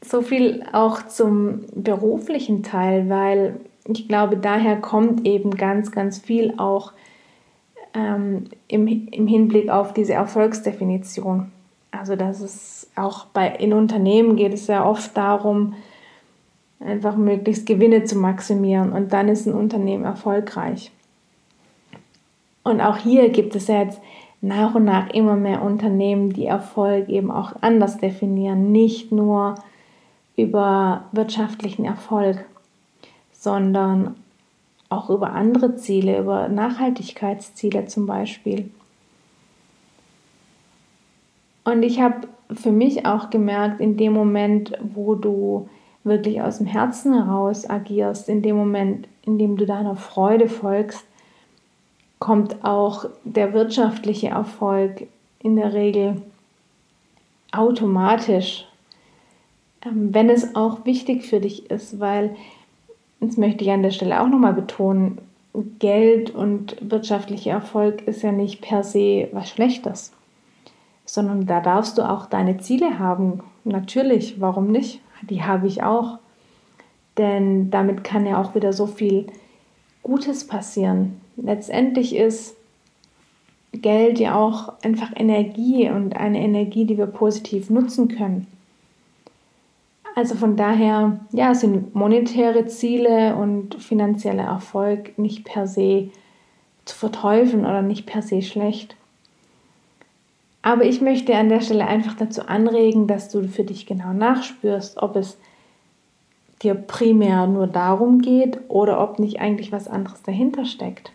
so 0.00 0.22
viel 0.22 0.64
auch 0.72 1.06
zum 1.06 1.66
beruflichen 1.74 2.62
Teil, 2.62 3.10
weil 3.10 3.60
ich 3.86 4.08
glaube, 4.08 4.38
daher 4.38 4.80
kommt 4.80 5.26
eben 5.26 5.50
ganz, 5.50 5.92
ganz 5.92 6.18
viel 6.18 6.54
auch 6.56 6.92
ähm, 7.92 8.44
im, 8.66 8.86
im 8.86 9.26
Hinblick 9.26 9.68
auf 9.68 9.92
diese 9.92 10.14
Erfolgsdefinition. 10.14 11.52
Also, 11.90 12.16
dass 12.16 12.40
es 12.40 12.90
auch 12.96 13.26
bei, 13.26 13.48
in 13.48 13.72
Unternehmen 13.72 14.36
geht 14.36 14.52
es 14.52 14.66
ja 14.66 14.84
oft 14.84 15.16
darum, 15.16 15.74
einfach 16.80 17.16
möglichst 17.16 17.66
Gewinne 17.66 18.04
zu 18.04 18.16
maximieren 18.16 18.92
und 18.92 19.12
dann 19.12 19.28
ist 19.28 19.46
ein 19.46 19.54
Unternehmen 19.54 20.04
erfolgreich. 20.04 20.92
Und 22.62 22.80
auch 22.80 22.98
hier 22.98 23.30
gibt 23.30 23.56
es 23.56 23.66
ja 23.66 23.82
jetzt 23.82 24.00
nach 24.40 24.74
und 24.74 24.84
nach 24.84 25.10
immer 25.10 25.36
mehr 25.36 25.62
Unternehmen, 25.62 26.32
die 26.32 26.46
Erfolg 26.46 27.08
eben 27.08 27.30
auch 27.30 27.52
anders 27.60 27.98
definieren, 27.98 28.70
nicht 28.70 29.10
nur 29.10 29.56
über 30.36 31.04
wirtschaftlichen 31.12 31.84
Erfolg, 31.84 32.44
sondern 33.32 34.14
auch 34.88 35.10
über 35.10 35.32
andere 35.32 35.76
Ziele, 35.76 36.18
über 36.20 36.48
Nachhaltigkeitsziele 36.48 37.86
zum 37.86 38.06
Beispiel. 38.06 38.70
Und 41.68 41.82
ich 41.82 42.00
habe 42.00 42.28
für 42.54 42.72
mich 42.72 43.04
auch 43.04 43.28
gemerkt, 43.28 43.82
in 43.82 43.98
dem 43.98 44.14
Moment, 44.14 44.72
wo 44.80 45.14
du 45.14 45.68
wirklich 46.02 46.40
aus 46.40 46.56
dem 46.56 46.66
Herzen 46.66 47.12
heraus 47.12 47.68
agierst, 47.68 48.30
in 48.30 48.40
dem 48.40 48.56
Moment, 48.56 49.06
in 49.26 49.36
dem 49.36 49.58
du 49.58 49.66
deiner 49.66 49.94
Freude 49.94 50.48
folgst, 50.48 51.04
kommt 52.20 52.64
auch 52.64 53.04
der 53.24 53.52
wirtschaftliche 53.52 54.28
Erfolg 54.28 55.08
in 55.40 55.56
der 55.56 55.74
Regel 55.74 56.22
automatisch, 57.52 58.66
ähm, 59.84 60.14
wenn 60.14 60.30
es 60.30 60.54
auch 60.54 60.86
wichtig 60.86 61.26
für 61.26 61.40
dich 61.40 61.70
ist, 61.70 62.00
weil, 62.00 62.34
das 63.20 63.36
möchte 63.36 63.62
ich 63.62 63.70
an 63.70 63.82
der 63.82 63.90
Stelle 63.90 64.22
auch 64.22 64.28
nochmal 64.28 64.54
betonen, 64.54 65.18
Geld 65.78 66.30
und 66.30 66.76
wirtschaftlicher 66.80 67.50
Erfolg 67.50 68.06
ist 68.08 68.22
ja 68.22 68.32
nicht 68.32 68.62
per 68.62 68.84
se 68.84 69.28
was 69.32 69.50
Schlechtes, 69.50 70.12
sondern 71.08 71.46
da 71.46 71.60
darfst 71.60 71.96
du 71.96 72.02
auch 72.02 72.26
deine 72.26 72.58
Ziele 72.58 72.98
haben. 72.98 73.40
Natürlich, 73.64 74.40
warum 74.40 74.70
nicht? 74.70 75.00
Die 75.22 75.42
habe 75.42 75.66
ich 75.66 75.82
auch. 75.82 76.18
Denn 77.16 77.70
damit 77.70 78.04
kann 78.04 78.26
ja 78.26 78.40
auch 78.40 78.54
wieder 78.54 78.74
so 78.74 78.86
viel 78.86 79.26
Gutes 80.02 80.46
passieren. 80.46 81.18
Letztendlich 81.36 82.14
ist 82.14 82.56
Geld 83.72 84.18
ja 84.18 84.34
auch 84.34 84.74
einfach 84.82 85.10
Energie 85.16 85.88
und 85.88 86.14
eine 86.14 86.40
Energie, 86.40 86.84
die 86.84 86.98
wir 86.98 87.06
positiv 87.06 87.70
nutzen 87.70 88.08
können. 88.08 88.46
Also 90.14 90.34
von 90.34 90.56
daher, 90.56 91.20
ja, 91.32 91.54
sind 91.54 91.94
monetäre 91.94 92.66
Ziele 92.66 93.34
und 93.34 93.76
finanzieller 93.76 94.44
Erfolg 94.44 95.18
nicht 95.18 95.44
per 95.44 95.66
se 95.66 96.10
zu 96.84 96.96
verteufeln 96.96 97.64
oder 97.64 97.80
nicht 97.80 98.04
per 98.04 98.20
se 98.20 98.42
schlecht. 98.42 98.97
Aber 100.62 100.84
ich 100.84 101.00
möchte 101.00 101.34
an 101.36 101.48
der 101.48 101.60
Stelle 101.60 101.86
einfach 101.86 102.14
dazu 102.14 102.46
anregen, 102.46 103.06
dass 103.06 103.28
du 103.28 103.46
für 103.48 103.64
dich 103.64 103.86
genau 103.86 104.12
nachspürst, 104.12 105.00
ob 105.02 105.16
es 105.16 105.38
dir 106.62 106.74
primär 106.74 107.46
nur 107.46 107.66
darum 107.66 108.20
geht 108.20 108.58
oder 108.68 109.00
ob 109.00 109.18
nicht 109.18 109.40
eigentlich 109.40 109.70
was 109.70 109.88
anderes 109.88 110.22
dahinter 110.22 110.64
steckt. 110.64 111.12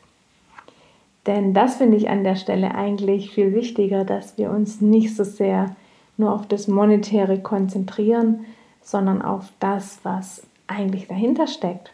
Denn 1.26 1.54
das 1.54 1.76
finde 1.76 1.98
ich 1.98 2.10
an 2.10 2.24
der 2.24 2.36
Stelle 2.36 2.76
eigentlich 2.76 3.32
viel 3.32 3.54
wichtiger, 3.54 4.04
dass 4.04 4.38
wir 4.38 4.50
uns 4.50 4.82
nicht 4.82 5.16
so 5.16 5.24
sehr 5.24 5.76
nur 6.18 6.34
auf 6.34 6.48
das 6.48 6.68
Monetäre 6.68 7.40
konzentrieren, 7.40 8.46
sondern 8.82 9.22
auf 9.22 9.52
das, 9.60 10.00
was 10.04 10.46
eigentlich 10.68 11.08
dahinter 11.08 11.48
steckt. 11.48 11.92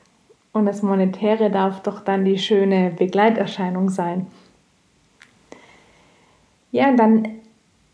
Und 0.51 0.65
das 0.65 0.81
Monetäre 0.81 1.51
darf 1.51 1.81
doch 1.81 2.01
dann 2.01 2.25
die 2.25 2.39
schöne 2.39 2.91
Begleiterscheinung 2.91 3.89
sein. 3.89 4.27
Ja, 6.71 6.95
dann 6.95 7.27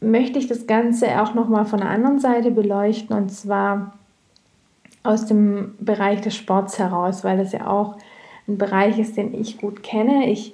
möchte 0.02 0.40
ich 0.40 0.48
das 0.48 0.68
Ganze 0.68 1.22
auch 1.22 1.34
nochmal 1.34 1.66
von 1.66 1.80
der 1.80 1.90
anderen 1.90 2.20
Seite 2.20 2.52
beleuchten 2.52 3.16
und 3.16 3.30
zwar 3.30 3.94
aus 5.04 5.26
dem 5.26 5.76
Bereich 5.80 6.22
des 6.22 6.36
Sports 6.36 6.80
heraus, 6.80 7.24
weil 7.24 7.38
das 7.38 7.52
ja 7.52 7.68
auch 7.68 7.96
ein 8.48 8.58
Bereich 8.58 9.00
ist, 9.00 9.18
den 9.18 9.34
ich 9.34 9.58
gut 9.58 9.84
kenne. 9.84 10.30
Ich 10.30 10.54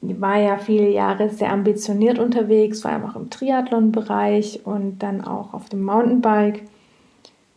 war 0.00 0.38
ja 0.38 0.58
viele 0.58 0.90
Jahre 0.90 1.28
sehr 1.30 1.52
ambitioniert 1.52 2.18
unterwegs, 2.18 2.82
vor 2.82 2.90
allem 2.90 3.04
auch 3.04 3.16
im 3.16 3.30
Triathlon-Bereich 3.30 4.60
und 4.64 4.98
dann 4.98 5.24
auch 5.24 5.54
auf 5.54 5.68
dem 5.68 5.84
Mountainbike 5.84 6.62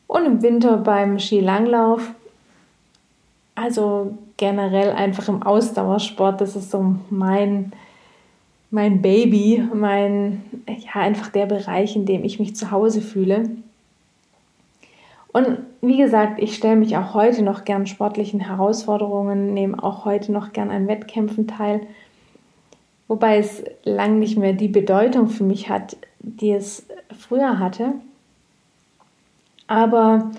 und 0.08 0.26
im 0.26 0.42
Winter 0.42 0.78
beim 0.78 1.20
Skilanglauf. 1.20 2.14
Also 3.56 4.18
generell 4.38 4.92
einfach 4.92 5.28
im 5.30 5.44
Ausdauersport, 5.44 6.42
das 6.42 6.56
ist 6.56 6.72
so 6.72 6.96
mein, 7.10 7.74
mein 8.72 9.02
Baby, 9.02 9.64
mein, 9.74 10.44
ja, 10.66 11.02
einfach 11.02 11.28
der 11.28 11.46
Bereich, 11.46 11.96
in 11.96 12.06
dem 12.06 12.24
ich 12.24 12.40
mich 12.40 12.56
zu 12.56 12.72
Hause 12.72 13.02
fühle. 13.02 13.50
Und 15.34 15.60
wie 15.82 15.98
gesagt, 15.98 16.42
ich 16.42 16.56
stelle 16.56 16.78
mich 16.78 16.98
auch 16.98 17.14
heute 17.14 17.42
noch 17.42 17.66
gern 17.66 17.86
sportlichen 17.86 18.40
Herausforderungen, 18.40 19.54
nehme 19.54 19.82
auch 19.82 20.06
heute 20.06 20.32
noch 20.32 20.54
gern 20.54 20.72
an 20.72 20.88
Wettkämpfen 20.88 21.48
teil, 21.48 21.82
wobei 23.08 23.38
es 23.38 23.64
lang 23.84 24.20
nicht 24.20 24.38
mehr 24.38 24.54
die 24.54 24.68
Bedeutung 24.68 25.28
für 25.28 25.44
mich 25.44 25.70
hat, 25.70 25.98
die 26.20 26.52
es 26.52 26.86
früher 27.18 27.60
hatte. 27.60 27.94
Aber 29.68 30.32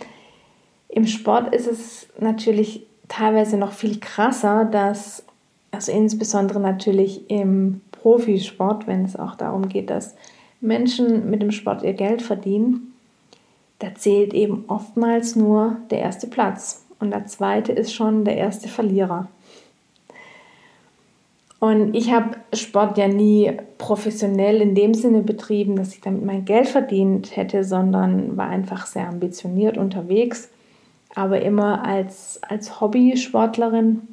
im 0.89 1.07
Sport 1.07 1.55
ist 1.55 1.67
es 1.67 2.07
natürlich 2.19 2.87
teilweise 3.09 3.57
noch 3.57 3.73
viel 3.73 3.99
krasser, 3.99 4.67
dass, 4.67 5.25
also 5.71 5.91
insbesondere 5.93 6.61
natürlich 6.61 7.31
im 7.31 7.81
Profisport, 8.03 8.89
wenn 8.89 9.05
es 9.05 9.17
auch 9.17 9.37
darum 9.37 9.69
geht, 9.69 9.89
dass 9.89 10.17
Menschen 10.61 11.31
mit 11.31 11.41
dem 11.41 11.53
Sport 11.53 11.85
ihr 11.85 11.93
Geld 11.93 12.21
verdienen, 12.21 12.95
da 13.79 13.95
zählt 13.95 14.35
eben 14.35 14.65
oftmals 14.69 15.37
nur 15.37 15.77
der 15.91 16.01
erste 16.01 16.27
Platz. 16.27 16.85
Und 16.99 17.11
der 17.11 17.27
zweite 17.27 17.73
ist 17.73 17.93
schon 17.93 18.25
der 18.25 18.37
erste 18.37 18.69
Verlierer. 18.69 19.29
Und 21.59 21.95
ich 21.95 22.13
habe 22.13 22.37
Sport 22.53 22.99
ja 22.99 23.07
nie 23.07 23.53
professionell 23.79 24.61
in 24.61 24.75
dem 24.75 24.95
Sinne 24.95 25.23
betrieben, 25.23 25.77
dass 25.77 25.95
ich 25.95 26.01
damit 26.01 26.25
mein 26.25 26.45
Geld 26.45 26.67
verdient 26.67 27.37
hätte, 27.37 27.63
sondern 27.63 28.37
war 28.37 28.49
einfach 28.49 28.87
sehr 28.87 29.09
ambitioniert 29.09 29.79
unterwegs, 29.79 30.51
aber 31.15 31.41
immer 31.43 31.85
als, 31.85 32.41
als 32.43 32.81
Hobby-Sportlerin. 32.81 34.12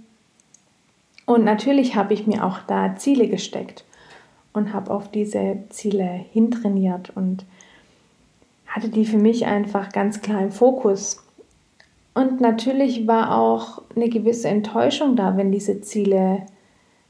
Und 1.29 1.43
natürlich 1.43 1.95
habe 1.95 2.15
ich 2.15 2.25
mir 2.25 2.43
auch 2.43 2.57
da 2.65 2.95
Ziele 2.95 3.27
gesteckt 3.27 3.85
und 4.51 4.73
habe 4.73 4.89
auf 4.89 5.11
diese 5.11 5.57
Ziele 5.69 6.25
hintrainiert 6.31 7.11
und 7.15 7.45
hatte 8.65 8.89
die 8.89 9.05
für 9.05 9.19
mich 9.19 9.45
einfach 9.45 9.91
ganz 9.91 10.21
klar 10.21 10.41
im 10.41 10.51
Fokus. 10.51 11.23
Und 12.15 12.41
natürlich 12.41 13.07
war 13.07 13.37
auch 13.37 13.83
eine 13.95 14.09
gewisse 14.09 14.47
Enttäuschung 14.47 15.15
da, 15.15 15.37
wenn 15.37 15.51
diese 15.51 15.81
Ziele 15.81 16.47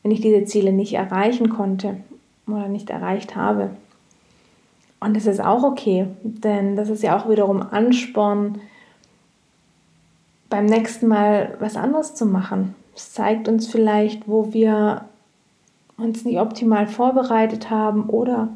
wenn 0.03 0.11
ich 0.11 0.19
diese 0.19 0.43
Ziele 0.43 0.73
nicht 0.73 0.95
erreichen 0.95 1.47
konnte 1.47 2.01
oder 2.45 2.67
nicht 2.67 2.89
erreicht 2.89 3.37
habe. 3.37 3.69
Und 4.99 5.15
das 5.15 5.27
ist 5.27 5.39
auch 5.39 5.63
okay, 5.63 6.07
denn 6.23 6.75
das 6.75 6.89
ist 6.89 7.03
ja 7.03 7.17
auch 7.17 7.29
wiederum 7.29 7.61
Ansporn, 7.61 8.59
beim 10.49 10.65
nächsten 10.65 11.07
Mal 11.07 11.55
was 11.61 11.77
anderes 11.77 12.15
zu 12.15 12.25
machen. 12.25 12.75
Es 12.99 13.13
zeigt 13.13 13.47
uns 13.47 13.65
vielleicht, 13.65 14.27
wo 14.27 14.51
wir 14.51 15.05
uns 15.95 16.25
nicht 16.25 16.37
optimal 16.37 16.85
vorbereitet 16.85 17.69
haben 17.69 18.09
oder 18.09 18.49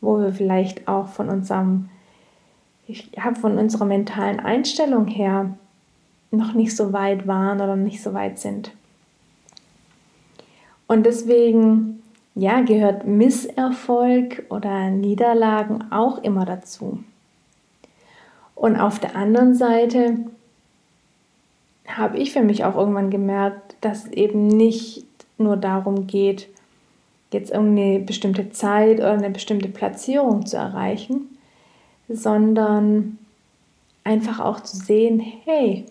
wo 0.00 0.20
wir 0.20 0.32
vielleicht 0.32 0.86
auch 0.86 1.08
von 1.08 1.28
unserem, 1.28 1.88
ja, 2.86 3.34
von 3.34 3.58
unserer 3.58 3.84
mentalen 3.84 4.38
Einstellung 4.38 5.08
her 5.08 5.50
noch 6.30 6.54
nicht 6.54 6.76
so 6.76 6.92
weit 6.92 7.26
waren 7.26 7.60
oder 7.60 7.74
nicht 7.74 8.00
so 8.00 8.14
weit 8.14 8.38
sind. 8.38 8.70
Und 10.86 11.04
deswegen, 11.04 12.00
ja, 12.36 12.60
gehört 12.60 13.08
Misserfolg 13.08 14.44
oder 14.50 14.90
Niederlagen 14.90 15.90
auch 15.90 16.22
immer 16.22 16.44
dazu. 16.44 17.02
Und 18.54 18.76
auf 18.76 19.00
der 19.00 19.16
anderen 19.16 19.56
Seite 19.56 20.18
habe 21.86 22.18
ich 22.18 22.32
für 22.32 22.42
mich 22.42 22.64
auch 22.64 22.76
irgendwann 22.76 23.10
gemerkt, 23.10 23.76
dass 23.80 24.06
es 24.06 24.12
eben 24.12 24.48
nicht 24.48 25.04
nur 25.38 25.56
darum 25.56 26.06
geht, 26.06 26.48
jetzt 27.32 27.50
irgendeine 27.50 27.98
bestimmte 28.00 28.50
Zeit 28.50 28.98
oder 28.98 29.12
eine 29.12 29.30
bestimmte 29.30 29.68
Platzierung 29.68 30.46
zu 30.46 30.56
erreichen, 30.56 31.36
sondern 32.08 33.18
einfach 34.04 34.40
auch 34.40 34.60
zu 34.60 34.76
sehen, 34.76 35.20
hey, 35.44 35.84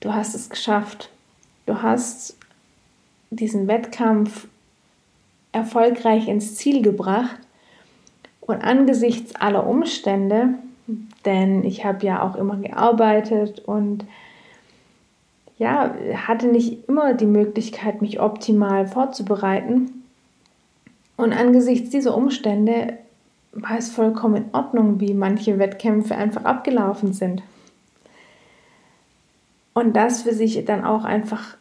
du 0.00 0.12
hast 0.14 0.34
es 0.34 0.48
geschafft. 0.48 1.10
Du 1.66 1.82
hast 1.82 2.36
diesen 3.30 3.66
Wettkampf 3.68 4.46
erfolgreich 5.52 6.28
ins 6.28 6.54
Ziel 6.56 6.82
gebracht. 6.82 7.38
Und 8.40 8.62
angesichts 8.62 9.36
aller 9.36 9.66
Umstände, 9.66 10.54
denn 11.24 11.64
ich 11.64 11.84
habe 11.84 12.04
ja 12.04 12.22
auch 12.22 12.34
immer 12.34 12.56
gearbeitet 12.56 13.60
und 13.60 14.04
ja, 15.60 15.94
hatte 16.14 16.46
nicht 16.46 16.88
immer 16.88 17.12
die 17.12 17.26
Möglichkeit, 17.26 18.00
mich 18.00 18.18
optimal 18.18 18.88
vorzubereiten. 18.88 20.04
Und 21.18 21.34
angesichts 21.34 21.90
dieser 21.90 22.16
Umstände 22.16 22.94
war 23.52 23.76
es 23.76 23.90
vollkommen 23.90 24.36
in 24.36 24.54
Ordnung, 24.54 25.00
wie 25.00 25.12
manche 25.12 25.58
Wettkämpfe 25.58 26.14
einfach 26.14 26.44
abgelaufen 26.44 27.12
sind. 27.12 27.42
Und 29.74 29.96
das 29.96 30.22
für 30.22 30.32
sich 30.32 30.64
dann 30.64 30.82
auch 30.82 31.04
einfach 31.04 31.58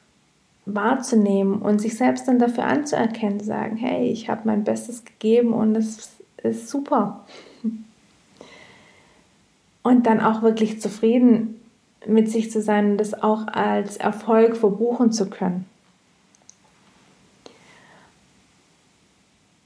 wahrzunehmen 0.65 1.61
und 1.61 1.81
sich 1.81 1.97
selbst 1.97 2.25
dann 2.25 2.39
dafür 2.39 2.67
anzuerkennen, 2.67 3.41
sagen, 3.41 3.75
hey, 3.75 4.09
ich 4.09 4.29
habe 4.29 4.43
mein 4.45 4.63
Bestes 4.63 5.03
gegeben 5.03 5.51
und 5.51 5.75
es 5.75 6.15
ist 6.41 6.69
super. 6.69 7.25
Und 9.83 10.05
dann 10.05 10.21
auch 10.21 10.41
wirklich 10.41 10.79
zufrieden 10.79 11.58
mit 12.05 12.29
sich 12.29 12.51
zu 12.51 12.61
sein 12.61 12.91
und 12.91 12.97
das 12.97 13.13
auch 13.21 13.47
als 13.47 13.97
Erfolg 13.97 14.55
verbuchen 14.55 15.11
zu 15.11 15.29
können. 15.29 15.65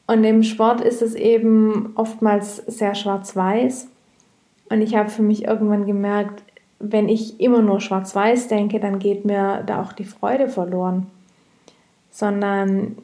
Und 0.08 0.24
im 0.24 0.44
Sport 0.44 0.82
ist 0.82 1.02
es 1.02 1.16
eben 1.16 1.94
oftmals 1.96 2.58
sehr 2.58 2.94
schwarz-weiß. 2.94 3.88
Und 4.70 4.82
ich 4.82 4.96
habe 4.96 5.10
für 5.10 5.24
mich 5.24 5.46
irgendwann 5.46 5.86
gemerkt, 5.86 6.44
wenn 6.80 7.08
ich 7.08 7.40
immer 7.40 7.62
nur 7.62 7.80
schwarz-weiß 7.80 8.48
denke, 8.50 8.80
dann 8.80 9.00
geht 9.00 9.24
mir 9.24 9.64
da 9.66 9.82
auch 9.82 9.94
die 9.94 10.04
Freude 10.04 10.50
verloren. 10.50 11.08
Sondern 12.12 12.98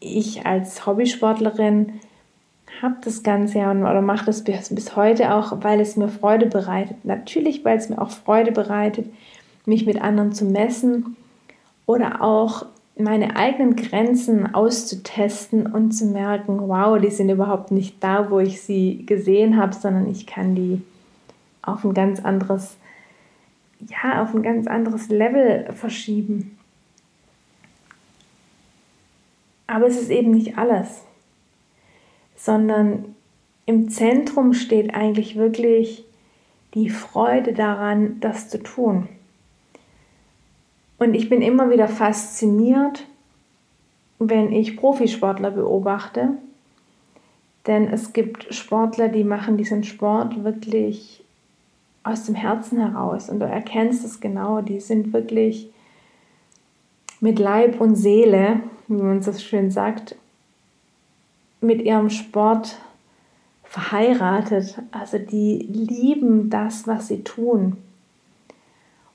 ich 0.00 0.44
als 0.44 0.84
Hobbysportlerin 0.84 2.00
habe 2.82 2.96
das 3.04 3.22
Ganze 3.22 3.58
ja 3.58 3.70
oder 3.70 4.02
mache 4.02 4.26
das 4.26 4.42
bis, 4.42 4.74
bis 4.74 4.96
heute 4.96 5.34
auch, 5.34 5.62
weil 5.62 5.80
es 5.80 5.96
mir 5.96 6.08
Freude 6.08 6.46
bereitet. 6.46 7.04
Natürlich, 7.04 7.64
weil 7.64 7.78
es 7.78 7.88
mir 7.88 8.00
auch 8.00 8.10
Freude 8.10 8.52
bereitet, 8.52 9.06
mich 9.64 9.86
mit 9.86 10.02
anderen 10.02 10.32
zu 10.32 10.44
messen 10.44 11.16
oder 11.86 12.22
auch 12.22 12.66
meine 12.98 13.36
eigenen 13.36 13.76
Grenzen 13.76 14.54
auszutesten 14.54 15.66
und 15.66 15.92
zu 15.92 16.06
merken, 16.06 16.68
wow, 16.68 17.00
die 17.00 17.10
sind 17.10 17.30
überhaupt 17.30 17.70
nicht 17.70 18.02
da, 18.02 18.30
wo 18.30 18.38
ich 18.38 18.60
sie 18.62 19.06
gesehen 19.06 19.56
habe, 19.56 19.74
sondern 19.74 20.10
ich 20.10 20.26
kann 20.26 20.54
die 20.54 20.82
auf 21.62 21.84
ein 21.84 21.94
ganz 21.94 22.20
anderes, 22.20 22.76
ja, 23.80 24.22
auf 24.22 24.34
ein 24.34 24.42
ganz 24.42 24.66
anderes 24.66 25.08
Level 25.08 25.72
verschieben. 25.72 26.58
Aber 29.66 29.86
es 29.86 29.98
ist 29.98 30.10
eben 30.10 30.32
nicht 30.32 30.58
alles, 30.58 31.02
sondern 32.44 33.14
im 33.66 33.88
Zentrum 33.88 34.52
steht 34.52 34.94
eigentlich 34.94 35.36
wirklich 35.36 36.04
die 36.74 36.90
Freude 36.90 37.52
daran, 37.52 38.18
das 38.18 38.48
zu 38.48 38.60
tun. 38.60 39.08
Und 40.98 41.14
ich 41.14 41.28
bin 41.28 41.40
immer 41.40 41.70
wieder 41.70 41.86
fasziniert, 41.86 43.06
wenn 44.18 44.50
ich 44.50 44.76
Profisportler 44.76 45.52
beobachte. 45.52 46.30
Denn 47.68 47.86
es 47.86 48.12
gibt 48.12 48.52
Sportler, 48.52 49.08
die 49.08 49.22
machen 49.22 49.56
diesen 49.56 49.84
Sport 49.84 50.42
wirklich 50.42 51.22
aus 52.02 52.24
dem 52.24 52.34
Herzen 52.34 52.80
heraus. 52.80 53.30
Und 53.30 53.38
du 53.38 53.46
erkennst 53.46 54.04
es 54.04 54.18
genau, 54.18 54.62
die 54.62 54.80
sind 54.80 55.12
wirklich 55.12 55.70
mit 57.20 57.38
Leib 57.38 57.80
und 57.80 57.94
Seele, 57.94 58.60
wie 58.88 59.00
man 59.00 59.22
so 59.22 59.32
schön 59.32 59.70
sagt, 59.70 60.16
mit 61.62 61.82
ihrem 61.82 62.10
Sport 62.10 62.78
verheiratet. 63.64 64.78
Also 64.90 65.18
die 65.18 65.58
lieben 65.58 66.50
das, 66.50 66.86
was 66.86 67.08
sie 67.08 67.22
tun. 67.22 67.76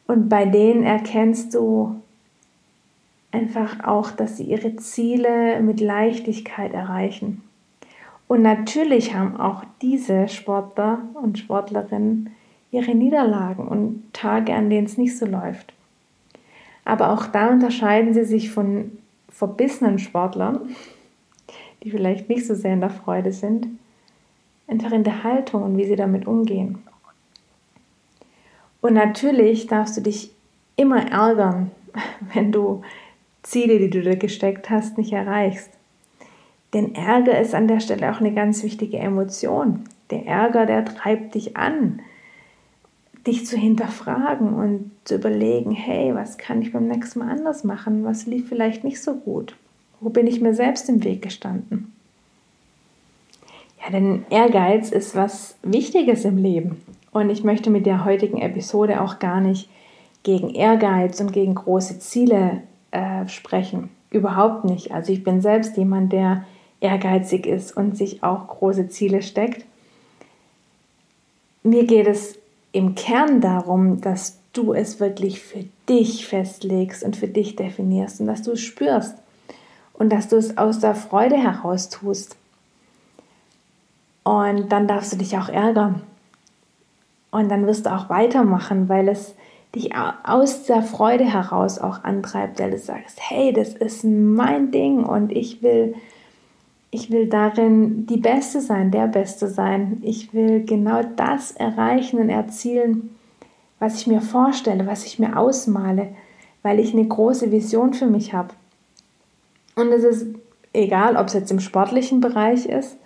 Und 0.07 0.29
bei 0.29 0.45
denen 0.45 0.83
erkennst 0.83 1.53
du 1.53 2.01
einfach 3.31 3.83
auch, 3.83 4.11
dass 4.11 4.37
sie 4.37 4.45
ihre 4.45 4.75
Ziele 4.77 5.61
mit 5.61 5.79
Leichtigkeit 5.79 6.73
erreichen. 6.73 7.43
Und 8.27 8.41
natürlich 8.41 9.13
haben 9.13 9.39
auch 9.39 9.63
diese 9.81 10.27
Sportler 10.27 10.99
und 11.13 11.37
Sportlerinnen 11.37 12.31
ihre 12.71 12.95
Niederlagen 12.95 13.67
und 13.67 14.03
Tage, 14.13 14.53
an 14.53 14.69
denen 14.69 14.87
es 14.87 14.97
nicht 14.97 15.17
so 15.17 15.25
läuft. 15.25 15.73
Aber 16.83 17.11
auch 17.11 17.27
da 17.27 17.49
unterscheiden 17.49 18.13
sie 18.13 18.25
sich 18.25 18.49
von 18.49 18.91
verbissenen 19.29 19.99
Sportlern, 19.99 20.69
die 21.83 21.91
vielleicht 21.91 22.29
nicht 22.29 22.45
so 22.45 22.55
sehr 22.55 22.73
in 22.73 22.81
der 22.81 22.89
Freude 22.89 23.31
sind, 23.31 23.67
einfach 24.67 24.91
in 24.91 25.03
der 25.03 25.23
Haltung 25.23 25.63
und 25.63 25.77
wie 25.77 25.85
sie 25.85 25.95
damit 25.95 26.27
umgehen. 26.27 26.79
Und 28.81 28.93
natürlich 28.93 29.67
darfst 29.67 29.97
du 29.97 30.01
dich 30.01 30.31
immer 30.75 31.11
ärgern, 31.11 31.71
wenn 32.33 32.51
du 32.51 32.81
Ziele, 33.43 33.79
die 33.79 33.89
du 33.89 34.01
dir 34.01 34.17
gesteckt 34.17 34.69
hast, 34.69 34.97
nicht 34.97 35.13
erreichst. 35.13 35.69
Denn 36.73 36.95
Ärger 36.95 37.39
ist 37.39 37.55
an 37.55 37.67
der 37.67 37.79
Stelle 37.79 38.11
auch 38.11 38.19
eine 38.19 38.33
ganz 38.33 38.63
wichtige 38.63 38.97
Emotion. 38.97 39.85
Der 40.11 40.25
Ärger, 40.25 40.65
der 40.65 40.83
treibt 40.83 41.35
dich 41.35 41.55
an, 41.55 42.01
dich 43.25 43.45
zu 43.45 43.57
hinterfragen 43.57 44.53
und 44.53 44.91
zu 45.05 45.15
überlegen, 45.15 45.71
hey, 45.71 46.13
was 46.13 46.37
kann 46.37 46.61
ich 46.61 46.73
beim 46.73 46.87
nächsten 46.87 47.19
Mal 47.19 47.31
anders 47.31 47.63
machen? 47.63 48.03
Was 48.03 48.25
lief 48.25 48.49
vielleicht 48.49 48.83
nicht 48.83 49.01
so 49.01 49.15
gut? 49.15 49.55
Wo 49.99 50.09
bin 50.09 50.27
ich 50.27 50.41
mir 50.41 50.53
selbst 50.53 50.89
im 50.89 51.03
Weg 51.03 51.21
gestanden? 51.21 51.93
Ja, 53.81 53.91
denn 53.91 54.25
Ehrgeiz 54.29 54.91
ist 54.91 55.15
was 55.15 55.55
Wichtiges 55.63 56.25
im 56.25 56.37
Leben. 56.37 56.81
Und 57.11 57.29
ich 57.29 57.43
möchte 57.43 57.69
mit 57.69 57.85
der 57.85 58.05
heutigen 58.05 58.39
Episode 58.39 59.01
auch 59.01 59.19
gar 59.19 59.41
nicht 59.41 59.69
gegen 60.23 60.49
Ehrgeiz 60.53 61.19
und 61.19 61.33
gegen 61.33 61.55
große 61.55 61.99
Ziele 61.99 62.61
äh, 62.91 63.27
sprechen. 63.27 63.89
Überhaupt 64.11 64.65
nicht. 64.65 64.91
Also 64.91 65.11
ich 65.11 65.23
bin 65.23 65.41
selbst 65.41 65.77
jemand, 65.77 66.13
der 66.13 66.43
ehrgeizig 66.79 67.47
ist 67.47 67.75
und 67.75 67.97
sich 67.97 68.23
auch 68.23 68.47
große 68.47 68.89
Ziele 68.89 69.21
steckt. 69.21 69.65
Mir 71.63 71.85
geht 71.85 72.07
es 72.07 72.37
im 72.71 72.93
Kern 72.93 73.41
darum, 73.41 73.99
dass 74.01 74.37
du 74.53 74.73
es 74.73 74.99
wirklich 74.99 75.41
für 75.41 75.65
dich 75.89 76.27
festlegst 76.27 77.03
und 77.03 77.15
für 77.15 77.27
dich 77.27 77.55
definierst 77.55 78.21
und 78.21 78.27
dass 78.27 78.43
du 78.43 78.51
es 78.51 78.61
spürst 78.61 79.15
und 79.97 80.11
dass 80.11 80.27
du 80.27 80.37
es 80.37 80.57
aus 80.57 80.79
der 80.79 80.95
Freude 80.95 81.35
heraus 81.35 81.89
tust. 81.89 82.35
Und 84.23 84.71
dann 84.71 84.87
darfst 84.87 85.13
du 85.13 85.17
dich 85.17 85.37
auch 85.37 85.49
ärgern 85.49 86.01
und 87.31 87.49
dann 87.49 87.65
wirst 87.65 87.85
du 87.85 87.93
auch 87.93 88.09
weitermachen, 88.09 88.89
weil 88.89 89.07
es 89.09 89.35
dich 89.75 89.91
aus 90.23 90.63
der 90.63 90.81
Freude 90.81 91.25
heraus 91.25 91.79
auch 91.79 92.03
antreibt, 92.03 92.59
weil 92.59 92.71
du 92.71 92.77
sagst, 92.77 93.19
hey, 93.21 93.53
das 93.53 93.73
ist 93.73 94.03
mein 94.03 94.71
Ding 94.71 95.03
und 95.03 95.31
ich 95.31 95.61
will, 95.61 95.95
ich 96.89 97.11
will 97.11 97.27
darin 97.27 98.05
die 98.05 98.17
Beste 98.17 98.61
sein, 98.61 98.91
der 98.91 99.07
Beste 99.07 99.47
sein. 99.47 100.01
Ich 100.03 100.33
will 100.33 100.63
genau 100.65 101.01
das 101.15 101.51
erreichen 101.51 102.19
und 102.19 102.29
erzielen, 102.29 103.15
was 103.79 103.99
ich 103.99 104.07
mir 104.07 104.21
vorstelle, 104.21 104.87
was 104.87 105.05
ich 105.05 105.19
mir 105.19 105.37
ausmale, 105.37 106.09
weil 106.63 106.79
ich 106.79 106.93
eine 106.93 107.05
große 107.05 107.51
Vision 107.51 107.93
für 107.93 108.07
mich 108.07 108.33
habe. 108.33 108.49
Und 109.77 109.91
es 109.91 110.03
ist 110.03 110.25
egal, 110.73 111.15
ob 111.15 111.27
es 111.27 111.33
jetzt 111.33 111.51
im 111.51 111.59
sportlichen 111.59 112.19
Bereich 112.19 112.65
ist 112.65 112.97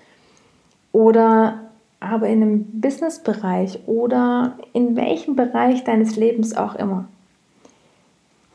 oder 0.94 1.70
aber 2.00 2.28
in 2.28 2.42
einem 2.42 2.82
Businessbereich 2.82 3.80
oder 3.88 4.58
in 4.72 4.96
welchem 4.96 5.36
Bereich 5.36 5.84
deines 5.84 6.16
Lebens 6.16 6.56
auch 6.56 6.76
immer. 6.76 7.10